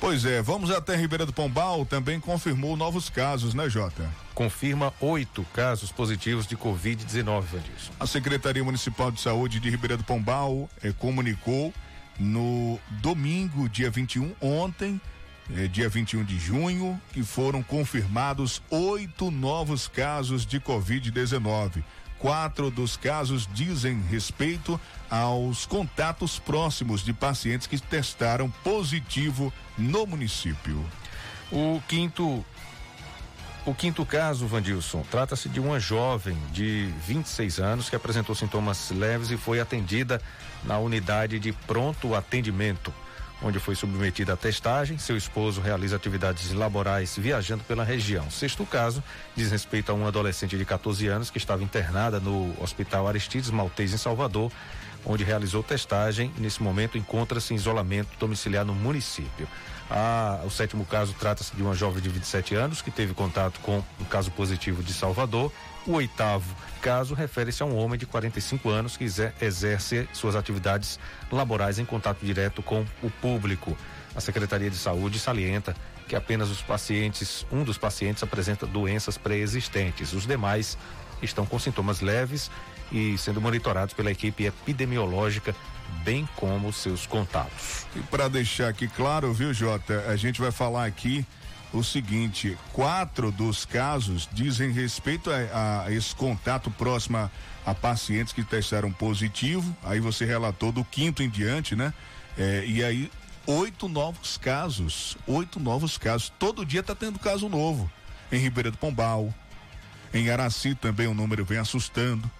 [0.00, 4.08] Pois é, vamos até Ribeira do Pombal, também confirmou novos casos, né, Jota?
[4.34, 7.92] Confirma oito casos positivos de Covid-19, Vandilson.
[8.00, 11.74] A Secretaria Municipal de Saúde de Ribeira do Pombal eh, comunicou
[12.18, 14.98] no domingo, dia 21, ontem,
[15.54, 21.84] eh, dia 21 de junho, que foram confirmados oito novos casos de Covid-19.
[22.20, 24.78] Quatro dos casos dizem respeito
[25.10, 30.84] aos contatos próximos de pacientes que testaram positivo no município.
[31.50, 32.44] O quinto
[33.66, 39.30] o quinto caso, Vandilson, trata-se de uma jovem de 26 anos que apresentou sintomas leves
[39.30, 40.20] e foi atendida
[40.64, 42.92] na unidade de pronto atendimento
[43.42, 44.98] onde foi submetida à testagem.
[44.98, 48.30] Seu esposo realiza atividades laborais viajando pela região.
[48.30, 49.02] Sexto caso
[49.34, 53.92] diz respeito a uma adolescente de 14 anos que estava internada no Hospital Aristides Maltês,
[53.92, 54.50] em Salvador,
[55.04, 59.48] onde realizou testagem e nesse momento encontra-se em isolamento domiciliar no município.
[59.90, 63.82] Ah, o sétimo caso trata-se de uma jovem de 27 anos que teve contato com
[64.00, 65.52] um caso positivo de Salvador.
[65.86, 70.98] O oitavo caso refere-se a um homem de 45 anos que exerce suas atividades
[71.30, 73.76] laborais em contato direto com o público.
[74.14, 75.74] A Secretaria de Saúde salienta
[76.08, 80.12] que apenas os pacientes, um dos pacientes apresenta doenças pré-existentes.
[80.12, 80.76] Os demais
[81.22, 82.50] estão com sintomas leves
[82.90, 85.54] e sendo monitorados pela equipe epidemiológica,
[86.02, 87.86] bem como seus contatos.
[87.94, 91.24] E para deixar aqui claro, viu, Jota, a gente vai falar aqui
[91.72, 97.30] o seguinte: quatro dos casos dizem respeito a, a esse contato próximo
[97.64, 99.76] a, pacientes que testaram positivo.
[99.82, 101.92] Aí você relatou do quinto em diante, né?
[102.36, 103.10] É, e aí,
[103.46, 105.16] oito novos casos.
[105.26, 106.32] Oito novos casos.
[106.38, 107.90] Todo dia tá tendo caso novo.
[108.32, 109.32] Em Ribeira do Pombal.
[110.12, 112.30] Em Araci também o número vem assustando.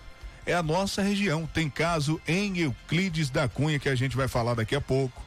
[0.44, 1.46] É a nossa região.
[1.46, 5.22] Tem caso em Euclides da Cunha que a gente vai falar daqui a pouco.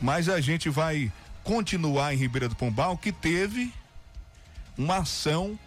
[0.00, 1.12] Mas a gente vai
[1.44, 3.72] continuar em Ribeira do Pombal, que teve
[4.76, 5.58] uma ação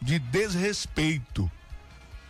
[0.00, 1.50] de desrespeito.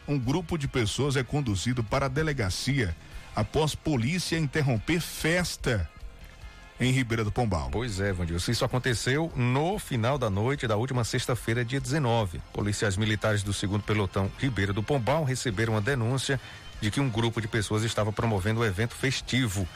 [0.07, 2.94] Um grupo de pessoas é conduzido para a delegacia
[3.34, 5.88] após polícia interromper festa
[6.80, 7.68] em Ribeira do Pombal.
[7.70, 8.51] Pois é, Vandilson.
[8.51, 12.40] Isso aconteceu no final da noite da última sexta-feira, dia 19.
[12.53, 16.40] Policiais militares do segundo pelotão Ribeira do Pombal receberam uma denúncia
[16.80, 19.68] de que um grupo de pessoas estava promovendo um evento festivo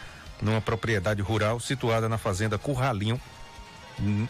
[0.43, 3.19] numa propriedade rural situada na fazenda Curralinho,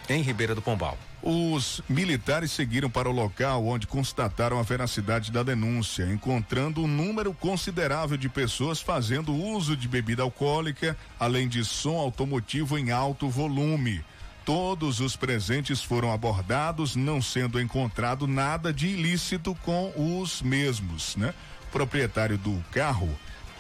[0.09, 0.99] em Ribeira do Pombal.
[1.23, 7.33] Os militares seguiram para o local onde constataram a veracidade da denúncia, encontrando um número
[7.33, 14.05] considerável de pessoas fazendo uso de bebida alcoólica, além de som automotivo em alto volume.
[14.45, 21.33] Todos os presentes foram abordados, não sendo encontrado nada de ilícito com os mesmos, né?
[21.69, 23.09] O proprietário do carro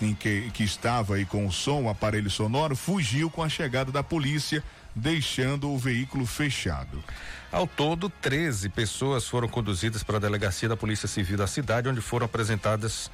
[0.04, 3.92] em que, que estava aí com o som, o aparelho sonoro, fugiu com a chegada
[3.92, 4.62] da polícia,
[4.94, 7.02] deixando o veículo fechado.
[7.50, 12.00] Ao todo, 13 pessoas foram conduzidas para a delegacia da Polícia Civil da cidade, onde
[12.00, 13.10] foram apresentadas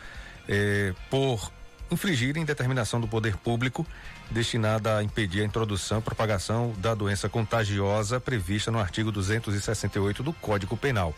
[0.48, 1.52] eh, por
[1.90, 3.86] infringirem determinação do poder público
[4.30, 10.32] destinada a impedir a introdução e propagação da doença contagiosa prevista no artigo 268 do
[10.32, 11.14] Código Penal.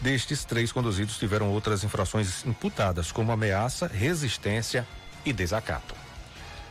[0.00, 4.86] Destes, três conduzidos tiveram outras infrações imputadas, como ameaça, resistência
[5.26, 5.94] e desacato.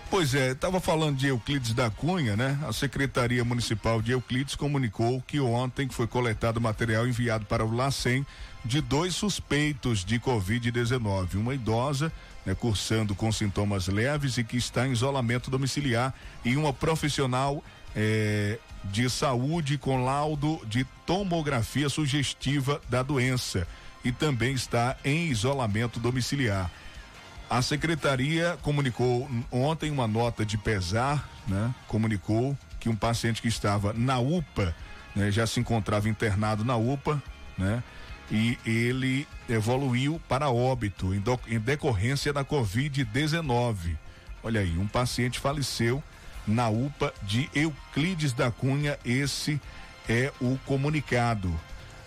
[0.10, 2.58] Pois é, estava falando de Euclides da Cunha, né?
[2.68, 8.26] A Secretaria Municipal de Euclides comunicou que ontem foi coletado material enviado para o LACEN
[8.64, 11.36] de dois suspeitos de Covid-19.
[11.36, 12.12] Uma idosa,
[12.46, 16.14] né, cursando com sintomas leves e que está em isolamento domiciliar,
[16.46, 17.64] e uma profissional
[17.96, 23.68] eh, de saúde com laudo de tomografia sugestiva da doença
[24.04, 26.70] e também está em isolamento domiciliar.
[27.50, 31.74] A secretaria comunicou ontem uma nota de pesar, né?
[31.88, 34.76] Comunicou que um paciente que estava na UPA,
[35.16, 37.22] né, já se encontrava internado na UPA,
[37.58, 37.84] né?
[38.32, 43.96] E ele evoluiu para óbito em, do, em decorrência da Covid-19.
[44.44, 46.04] Olha aí, um paciente faleceu
[46.48, 48.98] na UPA de Euclides da Cunha.
[49.06, 49.62] Esse
[50.10, 51.54] é o comunicado.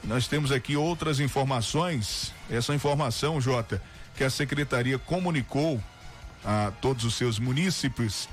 [0.02, 2.32] Nós temos aqui outras informações.
[2.50, 3.80] Essa informação, Jota,
[4.18, 5.80] que a secretaria comunicou
[6.44, 8.28] a todos os seus munícipes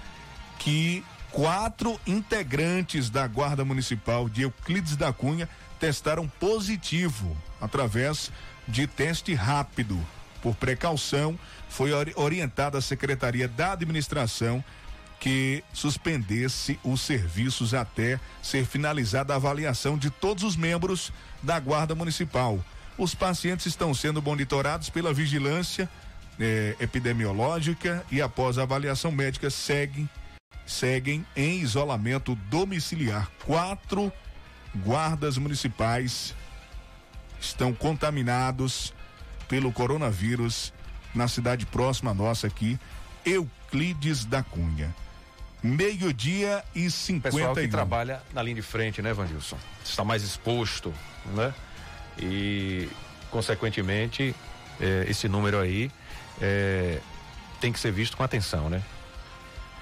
[0.57, 5.47] que quatro integrantes da Guarda Municipal de Euclides da Cunha
[5.79, 8.31] testaram positivo através
[8.67, 9.95] de teste rápido.
[10.41, 11.37] Por precaução,
[11.69, 14.63] foi orientada a Secretaria da Administração
[15.19, 21.13] que suspendesse os serviços até ser finalizada a avaliação de todos os membros
[21.43, 22.59] da Guarda Municipal.
[22.97, 25.89] Os pacientes estão sendo monitorados pela vigilância
[26.39, 30.09] eh, epidemiológica e após a avaliação médica seguem
[30.65, 33.29] seguem em isolamento domiciliar.
[33.45, 34.11] Quatro
[34.75, 36.33] guardas municipais
[37.39, 38.93] estão contaminados
[39.47, 40.73] pelo coronavírus
[41.13, 42.79] na cidade próxima nossa aqui,
[43.23, 44.93] Euclides da Cunha.
[45.63, 49.57] Meio-dia e 50 Pessoal que trabalha na linha de frente, né, Vandilson?
[49.83, 50.93] Está mais exposto,
[51.33, 51.53] né?
[52.19, 52.89] E
[53.29, 54.35] consequentemente
[54.79, 55.91] eh, esse número aí
[56.41, 56.99] eh,
[57.59, 58.83] tem que ser visto com atenção, né?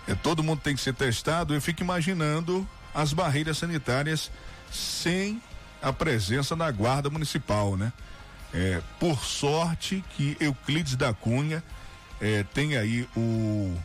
[0.07, 1.53] É, todo mundo tem que ser testado.
[1.53, 4.31] Eu fico imaginando as barreiras sanitárias
[4.71, 5.41] sem
[5.81, 7.91] a presença da guarda municipal, né?
[8.53, 11.63] É, por sorte que Euclides da Cunha
[12.21, 13.75] é, tem aí o,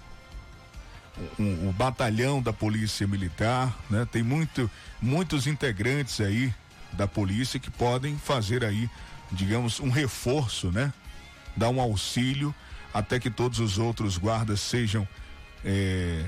[1.39, 4.07] o, o, batalhão da polícia militar, né?
[4.11, 4.71] Tem muito,
[5.01, 6.53] muitos integrantes aí
[6.93, 8.89] da polícia que podem fazer aí,
[9.31, 10.93] digamos, um reforço, né?
[11.57, 12.55] Dar um auxílio
[12.93, 15.07] até que todos os outros guardas sejam
[15.65, 16.25] é,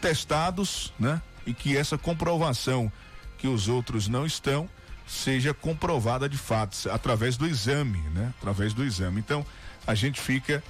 [0.00, 1.20] testados, né?
[1.46, 2.92] E que essa comprovação
[3.36, 4.68] que os outros não estão
[5.06, 8.32] seja comprovada de fato através do exame, né?
[8.38, 9.18] Através do exame.
[9.20, 9.44] Então,
[9.86, 10.62] a gente fica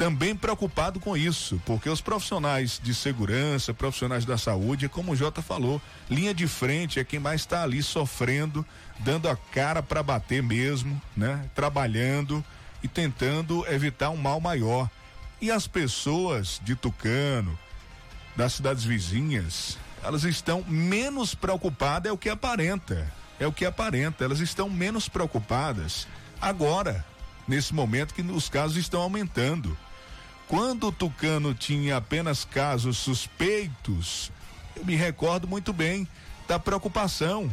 [0.00, 5.42] também preocupado com isso, porque os profissionais de segurança, profissionais da saúde, como o Jota
[5.42, 5.78] falou,
[6.08, 8.64] linha de frente é quem mais está ali sofrendo,
[9.00, 11.44] dando a cara para bater mesmo, né?
[11.54, 12.42] Trabalhando
[12.82, 14.88] e tentando evitar um mal maior.
[15.38, 17.58] E as pessoas de Tucano,
[18.34, 23.06] das cidades vizinhas, elas estão menos preocupadas, é o que aparenta.
[23.38, 26.08] É o que aparenta, elas estão menos preocupadas
[26.40, 27.04] agora,
[27.46, 29.76] nesse momento que os casos estão aumentando.
[30.50, 34.32] Quando o Tucano tinha apenas casos suspeitos,
[34.74, 36.08] eu me recordo muito bem
[36.48, 37.48] da preocupação.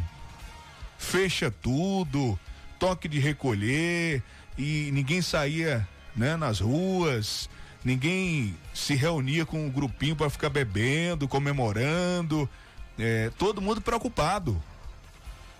[0.98, 2.36] Fecha tudo,
[2.76, 4.20] toque de recolher
[4.58, 5.86] e ninguém saía,
[6.16, 7.48] né, nas ruas,
[7.84, 12.50] ninguém se reunia com um grupinho para ficar bebendo, comemorando,
[12.98, 14.60] é, todo mundo preocupado.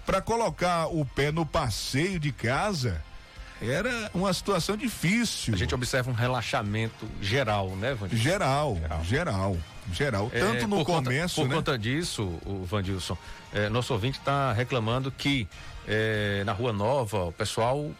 [0.04, 3.00] Para colocar o pé no passeio de casa,
[3.60, 5.54] era uma situação difícil.
[5.54, 8.22] A gente observa um relaxamento geral, né, Vandilson?
[8.22, 9.56] Geral, geral, geral.
[9.92, 10.30] geral.
[10.32, 11.36] É, Tanto no começo.
[11.36, 11.54] Conta, por né?
[11.54, 13.16] conta disso, o Vandilson,
[13.52, 15.48] é, nosso ouvinte está reclamando que
[15.86, 17.90] é, na Rua Nova o pessoal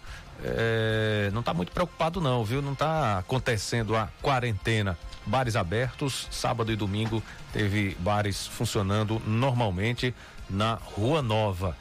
[0.45, 2.63] é, não está muito preocupado, não, viu?
[2.63, 4.97] Não está acontecendo a quarentena.
[5.27, 10.15] Bares abertos, sábado e domingo teve bares funcionando normalmente
[10.49, 11.77] na Rua Nova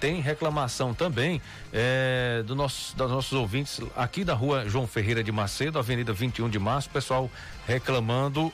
[0.00, 1.40] tem reclamação também
[1.72, 6.48] é, do nosso, dos nossos ouvintes aqui da rua João Ferreira de Macedo, Avenida 21
[6.48, 7.30] de Março, pessoal
[7.66, 8.52] reclamando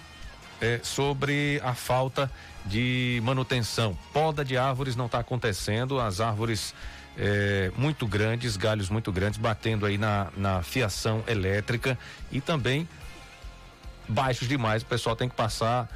[0.61, 2.30] é, sobre a falta
[2.64, 3.97] de manutenção.
[4.12, 6.74] Poda de árvores não está acontecendo, as árvores
[7.16, 11.99] é, muito grandes, galhos muito grandes, batendo aí na, na fiação elétrica
[12.30, 12.88] e também
[14.09, 15.88] baixos demais, o pessoal tem que passar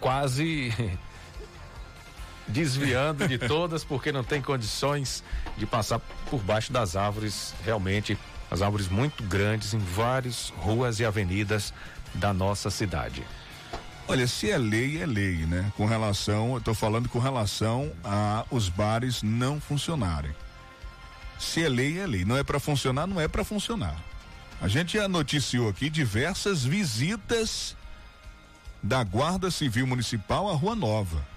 [0.00, 0.72] quase
[2.48, 5.22] desviando de todas porque não tem condições
[5.56, 8.18] de passar por baixo das árvores, realmente
[8.50, 11.72] as árvores muito grandes em várias ruas e avenidas
[12.14, 13.24] da nossa cidade.
[14.08, 15.72] Olha, se é lei, é lei, né?
[15.76, 20.30] Com relação, eu tô falando com relação a os bares não funcionarem.
[21.38, 22.24] Se é lei, é lei.
[22.24, 23.96] Não é para funcionar, não é para funcionar.
[24.60, 27.76] A gente já noticiou aqui diversas visitas
[28.82, 31.35] da Guarda Civil Municipal à Rua Nova.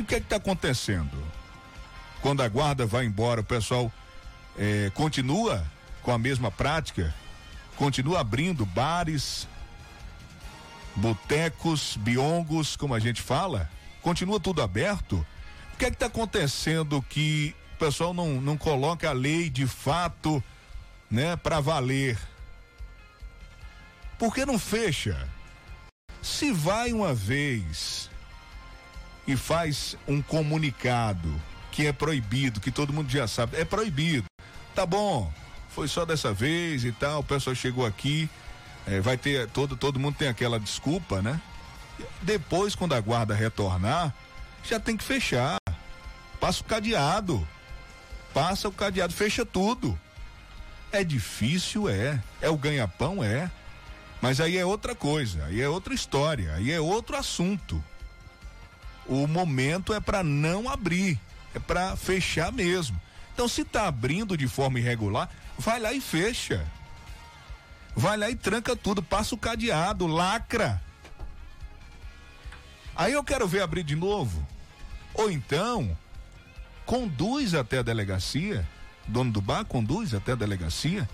[0.00, 1.22] E o que é que tá acontecendo?
[2.22, 3.92] Quando a guarda vai embora, o pessoal
[4.58, 5.62] eh, continua
[6.00, 7.14] com a mesma prática,
[7.76, 9.46] continua abrindo bares,
[10.96, 13.70] botecos, biongos, como a gente fala,
[14.00, 15.16] continua tudo aberto.
[15.74, 19.66] O que é que está acontecendo que o pessoal não, não coloca a lei de
[19.66, 20.42] fato,
[21.10, 22.18] né, para valer?
[24.18, 25.28] Por que não fecha?
[26.22, 28.09] Se vai uma vez
[29.26, 31.32] e faz um comunicado
[31.70, 34.24] que é proibido, que todo mundo já sabe, é proibido.
[34.74, 35.32] Tá bom,
[35.68, 38.28] foi só dessa vez e tal, o pessoal chegou aqui,
[38.86, 41.40] é, vai ter, todo, todo mundo tem aquela desculpa, né?
[42.22, 44.14] Depois, quando a guarda retornar,
[44.64, 45.58] já tem que fechar.
[46.38, 47.46] Passa o cadeado.
[48.32, 49.98] Passa o cadeado, fecha tudo.
[50.90, 52.20] É difícil, é.
[52.40, 53.50] É o ganha-pão, é.
[54.20, 57.82] Mas aí é outra coisa, aí é outra história, aí é outro assunto.
[59.10, 61.18] O momento é para não abrir,
[61.52, 62.98] é para fechar mesmo.
[63.34, 66.64] Então, se está abrindo de forma irregular, vai lá e fecha.
[67.96, 70.80] Vai lá e tranca tudo, passa o cadeado, lacra.
[72.94, 74.46] Aí eu quero ver abrir de novo.
[75.12, 75.98] Ou então,
[76.86, 78.64] conduz até a delegacia,
[79.08, 81.08] dono do bar conduz até a delegacia,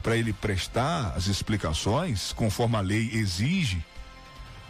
[0.00, 3.84] para ele prestar as explicações conforme a lei exige.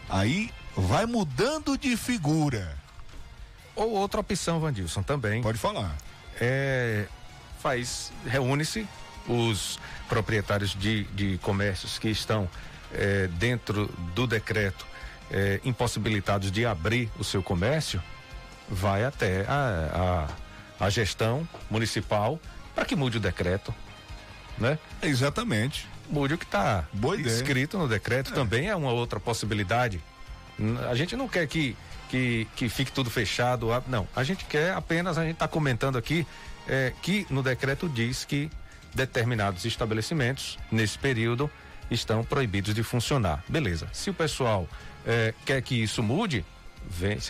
[0.08, 2.76] Aí vai mudando de figura.
[3.74, 5.42] Ou outra opção, Vandilson, também.
[5.42, 5.96] Pode falar.
[6.40, 7.06] É,
[7.60, 8.86] faz, reúne-se
[9.26, 12.48] os proprietários de, de comércios que estão
[12.92, 14.86] é, dentro do decreto
[15.30, 18.02] é, impossibilitados de abrir o seu comércio,
[18.68, 20.28] vai até a,
[20.78, 22.38] a, a gestão municipal
[22.74, 23.74] para que mude o decreto,
[24.58, 24.78] né?
[25.02, 25.88] Exatamente.
[26.10, 26.84] Mude o que está
[27.24, 28.34] escrito no decreto é.
[28.34, 30.02] também é uma outra possibilidade.
[30.90, 31.76] A gente não quer que
[32.12, 33.68] que, que fique tudo fechado.
[33.88, 36.26] Não, a gente quer apenas, a gente está comentando aqui
[36.68, 38.50] é, que no decreto diz que
[38.94, 41.50] determinados estabelecimentos, nesse período,
[41.90, 43.42] estão proibidos de funcionar.
[43.48, 43.88] Beleza.
[43.94, 44.68] Se o pessoal
[45.07, 46.44] é, quer que isso mude,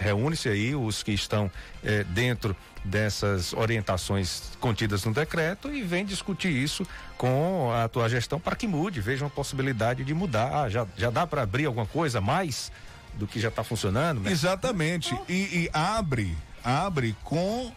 [0.00, 1.48] reúne-se aí os que estão
[1.84, 6.84] é, dentro dessas orientações contidas no decreto e vem discutir isso
[7.16, 10.64] com a tua gestão para que mude, veja uma possibilidade de mudar.
[10.64, 12.72] Ah, já, já dá para abrir alguma coisa mais
[13.14, 14.20] do que já está funcionando?
[14.20, 14.30] Né?
[14.30, 15.14] Exatamente.
[15.28, 17.72] E, e, abre, abre com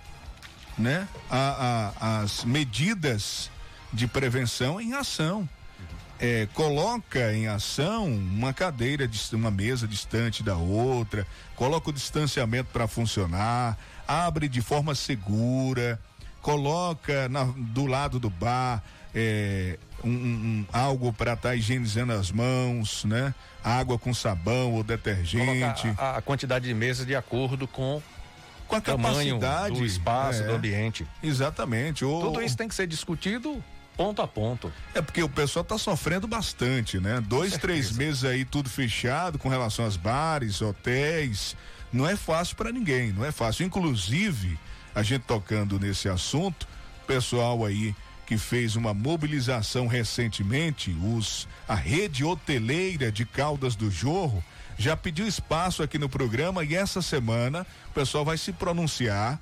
[0.77, 3.49] né, a, a, as medidas
[3.91, 5.47] de prevenção em ação.
[6.17, 11.27] É, coloca em ação uma cadeira, uma mesa distante da outra,
[11.57, 13.77] coloca o distanciamento para funcionar,
[14.07, 15.99] abre de forma segura,
[16.41, 18.81] coloca na, do lado do bar
[19.13, 23.33] é, um, um, algo para estar tá higienizando as mãos, né?
[23.63, 25.91] Água com sabão ou detergente.
[25.97, 28.01] A, a, quantidade de mesas de acordo com
[28.67, 31.05] com a tamanho capacidade do espaço, é, do ambiente.
[31.21, 31.99] Exatamente.
[31.99, 33.63] Tudo isso tem que ser discutido
[33.95, 34.71] ponto a ponto.
[34.93, 37.21] É porque o pessoal está sofrendo bastante, né?
[37.21, 41.55] Dois, três meses aí tudo fechado com relação aos bares, hotéis.
[41.93, 43.65] Não é fácil para ninguém, não é fácil.
[43.65, 44.59] Inclusive,
[44.93, 46.67] a gente tocando nesse assunto,
[47.07, 54.43] pessoal aí que fez uma mobilização recentemente, os a rede hoteleira de Caldas do Jorro
[54.77, 59.39] já pediu espaço aqui no programa e essa semana o pessoal vai se pronunciar,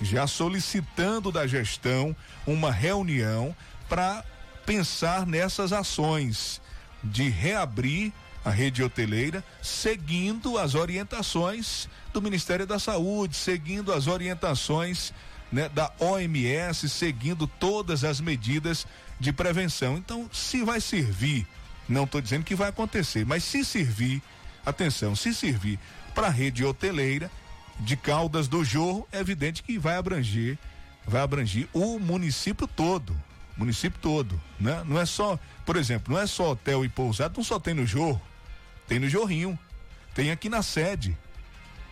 [0.00, 2.14] já solicitando da gestão
[2.46, 3.54] uma reunião
[3.88, 4.24] para
[4.66, 6.60] pensar nessas ações
[7.02, 8.12] de reabrir
[8.44, 15.12] a rede hoteleira, seguindo as orientações do Ministério da Saúde, seguindo as orientações
[15.54, 18.84] né, da OMS, seguindo todas as medidas
[19.20, 19.96] de prevenção.
[19.96, 21.46] Então, se vai servir,
[21.88, 24.20] não estou dizendo que vai acontecer, mas se servir
[24.66, 25.78] atenção, se servir
[26.12, 27.30] para a rede hoteleira
[27.78, 30.58] de Caldas do Jorro, é evidente que vai abranger,
[31.06, 33.16] vai abranger o município todo,
[33.56, 34.82] município todo, né?
[34.84, 37.86] Não é só, por exemplo, não é só hotel e pousada, não só tem no
[37.86, 38.20] Jorro,
[38.88, 39.56] tem no Jorrinho,
[40.16, 41.16] tem aqui na sede.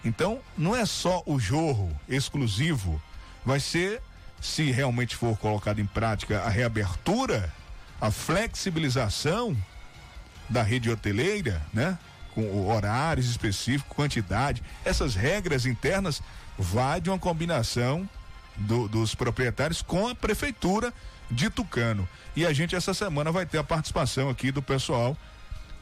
[0.04, 3.00] Então, não é só o Jorro exclusivo,
[3.44, 4.00] vai ser
[4.40, 7.52] se realmente for colocado em prática a reabertura,
[8.00, 9.56] a flexibilização
[10.48, 11.98] da rede hoteleira, né?
[12.34, 16.22] Com horários específicos, quantidade, essas regras internas
[16.58, 18.08] vai de uma combinação
[18.56, 20.92] do, dos proprietários com a prefeitura
[21.30, 22.08] de Tucano.
[22.34, 25.16] E a gente essa semana vai ter a participação aqui do pessoal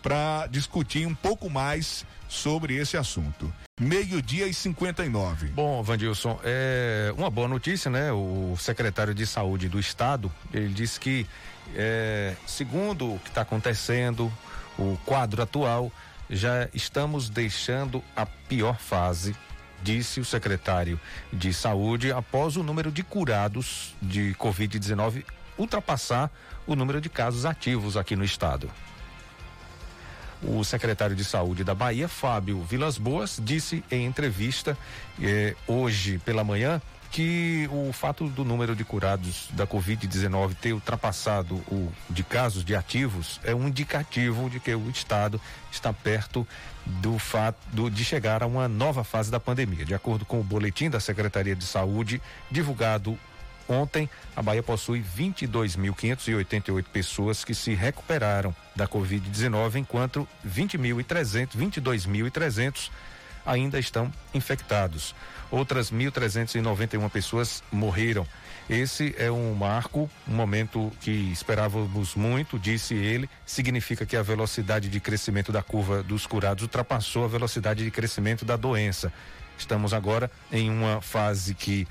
[0.03, 3.53] para discutir um pouco mais sobre esse assunto.
[3.78, 5.48] Meio-dia e 59.
[5.48, 8.12] Bom, Vandilson, é uma boa notícia, né?
[8.12, 11.26] O secretário de Saúde do Estado, ele disse que,
[11.74, 14.30] é, segundo o que está acontecendo,
[14.78, 15.90] o quadro atual,
[16.28, 19.34] já estamos deixando a pior fase,
[19.82, 21.01] disse o secretário
[21.32, 25.24] de Saúde, após o número de curados de Covid-19
[25.59, 26.30] ultrapassar
[26.66, 28.70] o número de casos ativos aqui no estado.
[30.43, 34.76] O secretário de Saúde da Bahia, Fábio Vilas Boas, disse em entrevista
[35.20, 36.80] eh, hoje pela manhã
[37.11, 42.74] que o fato do número de curados da Covid-19 ter ultrapassado o de casos de
[42.76, 45.41] ativos é um indicativo de que o Estado
[45.72, 46.47] está perto
[46.86, 49.84] do fato de chegar a uma nova fase da pandemia.
[49.84, 53.18] De acordo com o boletim da Secretaria de Saúde, divulgado
[53.71, 62.91] Ontem, a Bahia possui 22.588 pessoas que se recuperaram da Covid-19, enquanto 20.300, 22.300
[63.47, 65.14] ainda estão infectados.
[65.53, 68.27] Outras 1.391 pessoas morreram.
[68.68, 73.31] Esse é um marco, um momento que esperávamos muito, disse ele.
[73.47, 78.45] Significa que a velocidade de crescimento da curva dos curados ultrapassou a velocidade de crescimento
[78.45, 79.12] da doença.
[79.57, 81.87] Estamos agora em uma fase que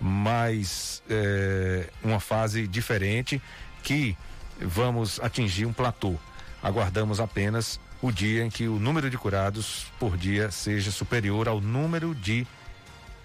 [0.00, 3.40] mais é, uma fase diferente
[3.82, 4.16] que
[4.60, 6.16] vamos atingir um platô.
[6.62, 11.60] Aguardamos apenas o dia em que o número de curados por dia seja superior ao
[11.60, 12.46] número de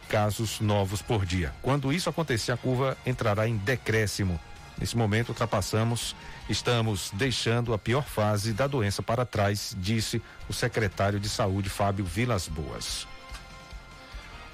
[0.10, 1.54] casos novos por dia.
[1.62, 4.40] Quando isso acontecer, a curva entrará em decréscimo.
[4.78, 6.16] Nesse momento, ultrapassamos,
[6.50, 12.04] estamos deixando a pior fase da doença para trás, disse o secretário de Saúde, Fábio
[12.04, 13.08] Vilas Boas.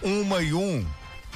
[0.01, 0.85] Uma e um.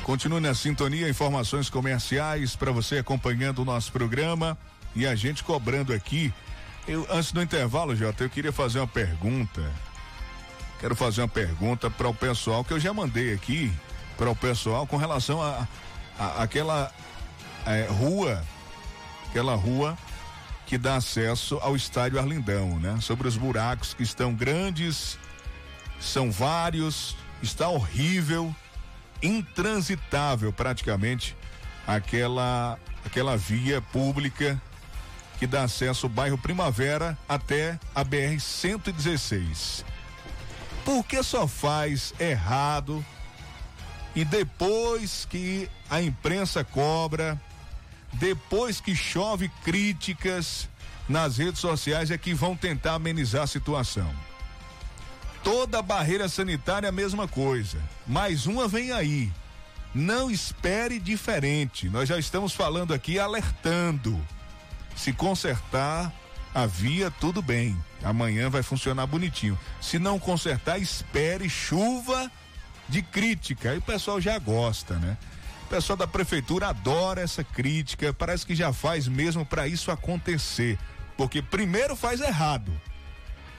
[0.04, 4.58] Continue na sintonia, informações comerciais para você acompanhando o nosso programa
[4.96, 6.34] e a gente cobrando aqui.
[6.88, 9.72] Eu, antes do intervalo, Jota, eu queria fazer uma pergunta.
[10.80, 13.74] Quero fazer uma pergunta para o pessoal que eu já mandei aqui
[14.18, 15.68] para o pessoal com relação a,
[16.18, 16.92] a aquela
[17.66, 18.44] é, rua,
[19.30, 19.98] aquela rua
[20.66, 22.98] que dá acesso ao estádio Arlindão, né?
[23.02, 25.18] Sobre os buracos que estão grandes,
[26.00, 28.56] são vários, está horrível
[29.26, 31.36] intransitável praticamente
[31.88, 34.60] aquela aquela via pública
[35.38, 39.86] que dá acesso ao bairro Primavera até a BR 116.
[40.84, 43.06] Por que só faz errado
[44.16, 47.40] e depois que a imprensa cobra,
[48.14, 50.70] depois que chove críticas
[51.08, 54.10] nas redes sociais é que vão tentar amenizar a situação?
[55.46, 57.78] Toda barreira sanitária a mesma coisa.
[58.08, 59.32] Mais uma vem aí.
[59.94, 61.88] Não espere diferente.
[61.88, 64.20] Nós já estamos falando aqui, alertando.
[64.96, 66.12] Se consertar
[66.52, 67.78] a via, tudo bem.
[68.04, 69.58] Amanhã vai funcionar bonitinho.
[69.80, 72.32] Se não consertar, espere chuva
[72.90, 73.70] de crítica.
[73.70, 75.16] Aí o pessoal já gosta, né?
[75.66, 78.12] O pessoal da prefeitura adora essa crítica.
[78.12, 80.80] Parece que já faz mesmo para isso acontecer.
[81.16, 82.74] Porque primeiro faz errado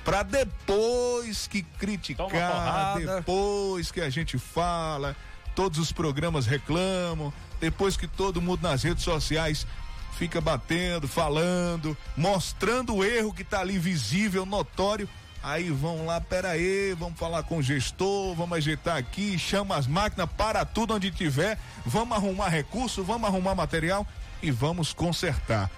[0.07, 5.17] para depois que criticar, depois que a gente fala,
[5.53, 9.67] todos os programas reclamam, depois que todo mundo nas redes sociais
[10.17, 15.09] fica batendo, falando, mostrando o erro que está ali visível, notório.
[15.43, 19.89] Aí vão lá, pera aí, vamos falar com o gestor, vamos ajeitar aqui, chama as
[19.89, 24.07] máquinas, para tudo onde tiver, vamos arrumar recurso, vamos arrumar material
[24.41, 25.69] e vamos consertar.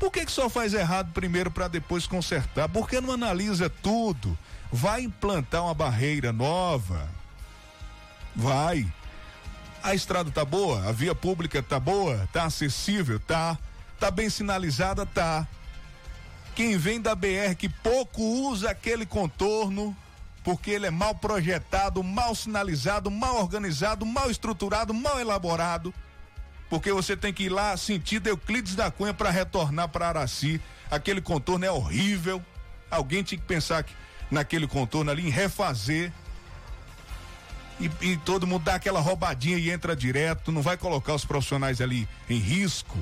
[0.00, 2.70] Por que, que só faz errado primeiro para depois consertar?
[2.70, 4.36] Por que não analisa tudo?
[4.72, 7.06] Vai implantar uma barreira nova?
[8.34, 8.90] Vai.
[9.82, 10.88] A estrada tá boa?
[10.88, 12.26] A via pública tá boa?
[12.32, 13.20] Tá acessível?
[13.20, 13.58] Tá.
[13.98, 15.04] Tá bem sinalizada?
[15.04, 15.46] Tá.
[16.54, 19.94] Quem vem da BR que pouco usa aquele contorno,
[20.42, 25.92] porque ele é mal projetado, mal sinalizado, mal organizado, mal estruturado, mal elaborado
[26.70, 30.60] porque você tem que ir lá sentido Euclides da Cunha para retornar para Araci.
[30.88, 32.40] Aquele contorno é horrível.
[32.88, 33.92] Alguém tinha que pensar que,
[34.30, 36.12] naquele contorno ali em refazer.
[37.80, 41.80] E, e, todo mundo dá aquela roubadinha e entra direto, não vai colocar os profissionais
[41.80, 42.98] ali em risco.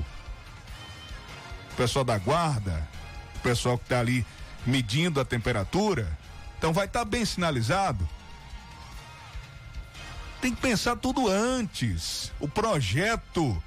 [1.71, 2.87] O pessoal da guarda,
[3.35, 4.25] o pessoal que está ali
[4.65, 6.17] medindo a temperatura.
[6.57, 8.07] Então vai estar tá bem sinalizado.
[10.41, 12.31] Tem que pensar tudo antes.
[12.39, 13.61] O projeto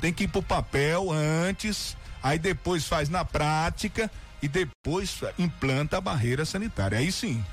[0.00, 4.10] tem que ir pro papel antes, aí depois faz na prática
[4.42, 6.98] e depois implanta a barreira sanitária.
[6.98, 7.44] Aí sim.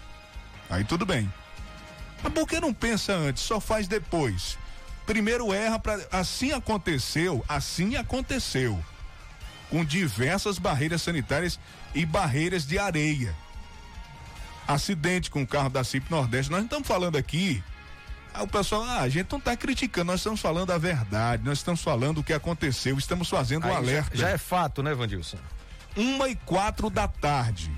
[0.70, 1.32] Aí tudo bem.
[2.24, 3.44] Mas por que não pensa antes?
[3.44, 4.58] Só faz depois.
[5.06, 8.84] Primeiro erra para assim aconteceu, assim aconteceu.
[9.70, 11.60] Com diversas barreiras sanitárias
[11.94, 13.36] e barreiras de areia.
[14.68, 16.52] Acidente com o carro da CIP Nordeste.
[16.52, 17.64] Nós não estamos falando aqui
[18.34, 21.58] Aí o pessoal, ah, a gente não está criticando, nós estamos falando a verdade, nós
[21.58, 24.16] estamos falando o que aconteceu, estamos fazendo um alerta.
[24.16, 25.38] Já, já, é fato, né, Vandilson?
[25.96, 27.72] Uma e quatro da tarde.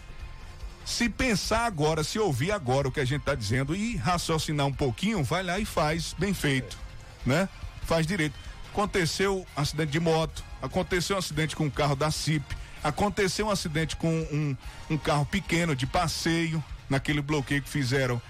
[0.84, 4.74] Se pensar agora, se ouvir agora o que a gente está dizendo e raciocinar um
[4.74, 6.78] pouquinho, vai lá e faz bem feito,
[7.26, 7.30] é.
[7.30, 7.50] né?
[7.84, 8.36] Faz direito.
[8.72, 13.50] Aconteceu um acidente de moto, aconteceu um acidente com um carro da CIP, aconteceu um
[13.50, 14.56] acidente com um,
[14.90, 18.22] um carro pequeno de passeio, naquele bloqueio que fizeram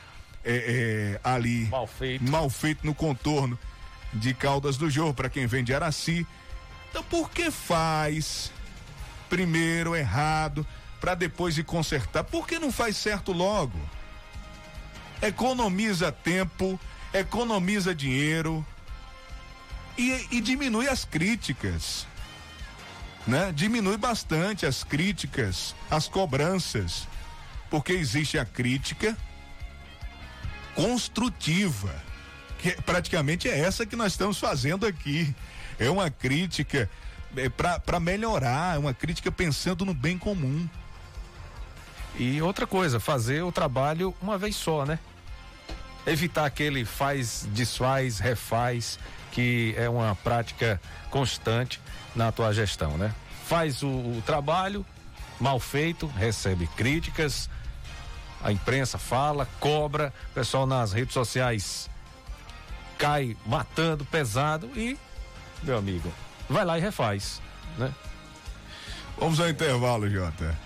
[0.44, 2.30] é, é, ali mal feito.
[2.30, 3.58] mal feito no contorno
[4.14, 6.26] de Caldas do Jorro para quem vem de Araci.
[6.90, 8.52] Então por que faz
[9.30, 10.66] primeiro errado
[11.00, 12.24] para depois ir consertar?
[12.24, 13.80] Por que não faz certo logo?
[15.22, 16.80] Economiza tempo,
[17.14, 18.66] economiza dinheiro
[19.98, 22.08] e, e diminui as críticas.
[23.26, 23.52] Né?
[23.54, 27.08] Diminui bastante as críticas, as cobranças,
[27.70, 29.16] porque existe a crítica
[30.76, 31.94] construtiva.
[32.60, 35.34] Que praticamente é essa que nós estamos fazendo aqui.
[35.80, 36.90] É uma crítica
[37.36, 40.68] é, para melhorar, é uma crítica pensando no bem comum.
[42.20, 45.00] E outra coisa, fazer o trabalho uma vez só, né?
[46.06, 49.00] Evitar aquele faz, desfaz, refaz,
[49.32, 51.80] que é uma prática constante
[52.16, 53.14] na tua gestão, né?
[53.46, 54.86] Faz o, o trabalho
[55.40, 57.50] mal feito, recebe críticas,
[58.44, 61.90] a imprensa fala, cobra, o pessoal nas redes sociais
[62.98, 64.98] cai matando pesado e,
[65.64, 66.12] meu amigo,
[66.50, 67.42] vai lá e refaz,
[67.78, 67.92] né?
[69.18, 70.58] Vamos ao intervalo, Jota.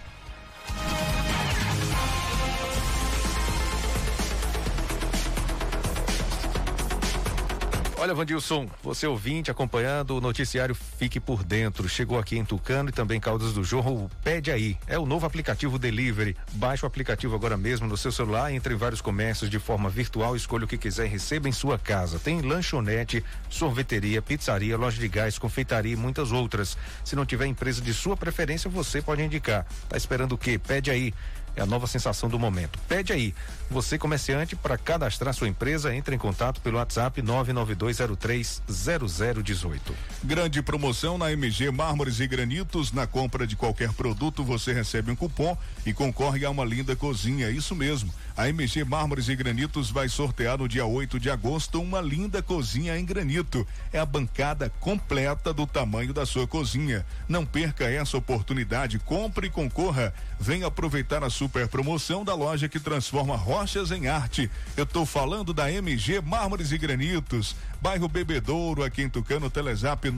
[7.97, 11.87] Olha, Vandilson, você ouvinte acompanhando o noticiário Fique por Dentro.
[11.87, 14.11] Chegou aqui em Tucano e também Caldas do Jorro.
[14.21, 14.77] Pede aí.
[14.85, 16.35] É o novo aplicativo Delivery.
[16.53, 20.35] Baixe o aplicativo agora mesmo no seu celular, entre em vários comércios de forma virtual,
[20.35, 22.19] escolha o que quiser e receba em sua casa.
[22.19, 26.77] Tem lanchonete, sorveteria, pizzaria, loja de gás, confeitaria e muitas outras.
[27.03, 29.65] Se não tiver empresa de sua preferência, você pode indicar.
[29.87, 30.59] Tá esperando o quê?
[30.59, 31.13] Pede aí.
[31.55, 32.77] É a nova sensação do momento.
[32.87, 33.33] Pede aí.
[33.69, 39.79] Você, comerciante, para cadastrar sua empresa, entre em contato pelo WhatsApp 992030018.
[40.23, 42.91] Grande promoção na MG Mármores e Granitos.
[42.91, 47.49] Na compra de qualquer produto, você recebe um cupom e concorre a uma linda cozinha.
[47.49, 48.13] Isso mesmo.
[48.37, 52.99] A MG Mármores e Granitos vai sortear no dia 8 de agosto uma linda cozinha
[52.99, 53.65] em granito.
[53.93, 57.05] É a bancada completa do tamanho da sua cozinha.
[57.29, 58.99] Não perca essa oportunidade.
[58.99, 60.13] Compre e concorra.
[60.37, 64.51] Venha aproveitar a super promoção da loja que transforma rochas em arte.
[64.75, 67.55] Eu estou falando da MG Mármores e Granitos.
[67.81, 70.09] Bairro Bebedouro, aqui em Tucano, Telezap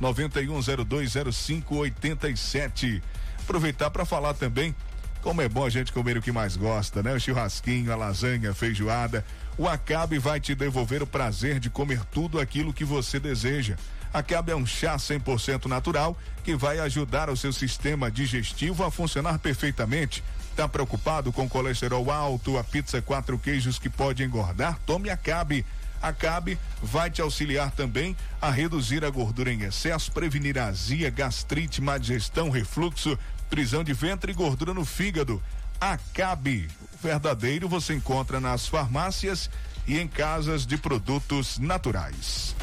[0.00, 3.00] 991020587.
[3.38, 4.74] Aproveitar para falar também
[5.22, 7.14] como é bom a gente comer o que mais gosta, né?
[7.14, 9.24] O churrasquinho, a lasanha, a feijoada.
[9.56, 13.76] O Acabe vai te devolver o prazer de comer tudo aquilo que você deseja.
[14.12, 19.38] Acabe é um chá 100% natural que vai ajudar o seu sistema digestivo a funcionar
[19.38, 20.24] perfeitamente.
[20.56, 24.78] Tá preocupado com colesterol alto, a pizza quatro queijos que pode engordar?
[24.84, 25.64] Tome Acabe.
[26.02, 31.96] Acabe vai te auxiliar também a reduzir a gordura em excesso, prevenir azia, gastrite, má
[31.96, 33.16] digestão, refluxo,
[33.52, 35.42] prisão de ventre e gordura no fígado.
[35.78, 36.70] Acabe.
[37.02, 39.50] Verdadeiro você encontra nas farmácias
[39.86, 42.56] e em casas de produtos naturais.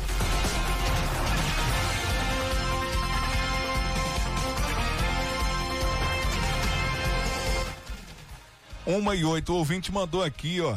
[8.83, 10.75] Uma e oito, o ouvinte mandou aqui, ó.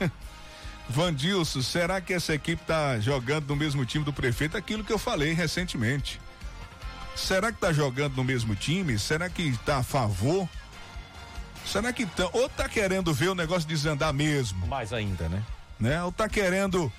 [0.88, 4.56] Vandilson, será que essa equipe tá jogando no mesmo time do prefeito?
[4.56, 6.21] Aquilo que eu falei recentemente.
[7.14, 8.98] Será que tá jogando no mesmo time?
[8.98, 10.48] Será que tá a favor?
[11.64, 14.66] Será que tá, ou tá querendo ver o negócio desandar mesmo?
[14.66, 15.42] Mais ainda, né?
[15.78, 16.02] Né?
[16.02, 16.92] Ou tá querendo,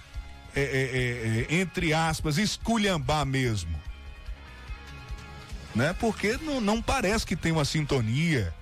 [0.56, 3.80] é, é, é, é entre aspas, esculhambar mesmo?
[5.76, 5.94] Né?
[6.00, 8.54] Porque não, não parece que tem uma sintonia.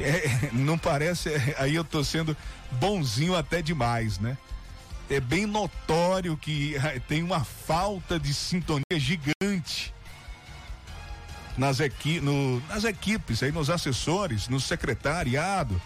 [0.00, 2.36] É, não parece, é, aí eu tô sendo
[2.72, 4.36] bonzinho até demais, né?
[5.14, 9.92] É bem notório que eh, tem uma falta de sintonia gigante
[11.56, 15.80] nas, equi no, nas equipes, aí nos assessores, no secretariado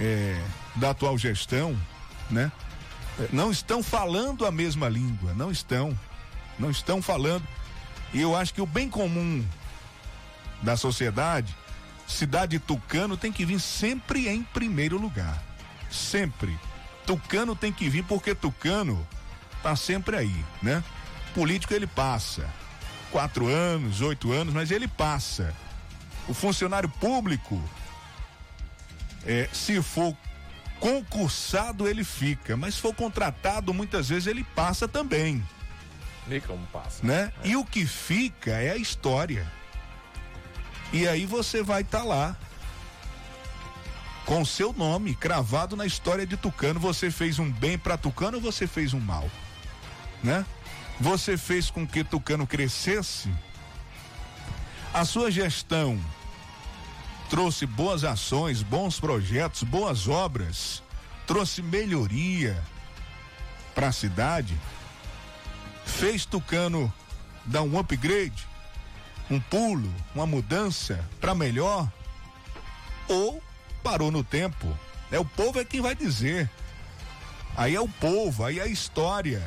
[0.00, 0.42] é,
[0.76, 1.78] da atual gestão,
[2.30, 2.50] né?
[3.18, 5.98] Eh, não estão falando a mesma língua, não estão,
[6.58, 7.46] não estão falando.
[8.14, 9.44] E eu acho que o bem comum
[10.62, 11.54] da sociedade,
[12.06, 15.42] cidade Tucano tem que vir sempre em primeiro lugar.
[15.90, 16.58] Sempre.
[17.06, 19.06] Tucano tem que vir porque Tucano
[19.62, 20.82] tá sempre aí, né?
[21.34, 22.48] Político ele passa.
[23.10, 25.54] Quatro anos, oito anos, mas ele passa.
[26.28, 27.62] O funcionário público,
[29.26, 30.16] é, se for
[30.80, 35.42] concursado, ele fica, mas se for contratado, muitas vezes ele passa também.
[36.26, 37.04] Nem como passa.
[37.06, 37.32] Né?
[37.42, 37.48] É.
[37.48, 39.46] E o que fica é a história.
[40.92, 42.36] E aí você vai estar tá lá
[44.24, 46.78] com seu nome cravado na história de Tucano.
[46.80, 49.28] Você fez um bem para Tucano ou você fez um mal?
[50.22, 50.44] Né?
[51.00, 53.30] Você fez com que Tucano crescesse?
[54.94, 55.98] A sua gestão
[57.30, 60.82] trouxe boas ações, bons projetos, boas obras,
[61.26, 62.62] trouxe melhoria
[63.74, 64.58] para a cidade?
[65.84, 66.92] Fez Tucano
[67.44, 68.46] dar um upgrade,
[69.30, 71.90] um pulo, uma mudança para melhor?
[73.08, 73.42] Ou
[73.82, 74.76] parou no tempo?
[75.10, 76.48] É o povo é quem vai dizer.
[77.56, 79.42] Aí é o povo, aí é a história,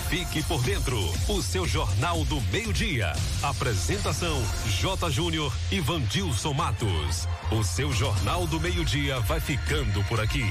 [0.10, 0.98] Fique por dentro,
[1.28, 3.12] o seu jornal do meio-dia.
[3.44, 4.42] Apresentação
[4.80, 5.12] J.
[5.12, 7.28] Júnior e Vandilson Matos.
[7.52, 10.46] O seu jornal do meio-dia vai ficando por aqui.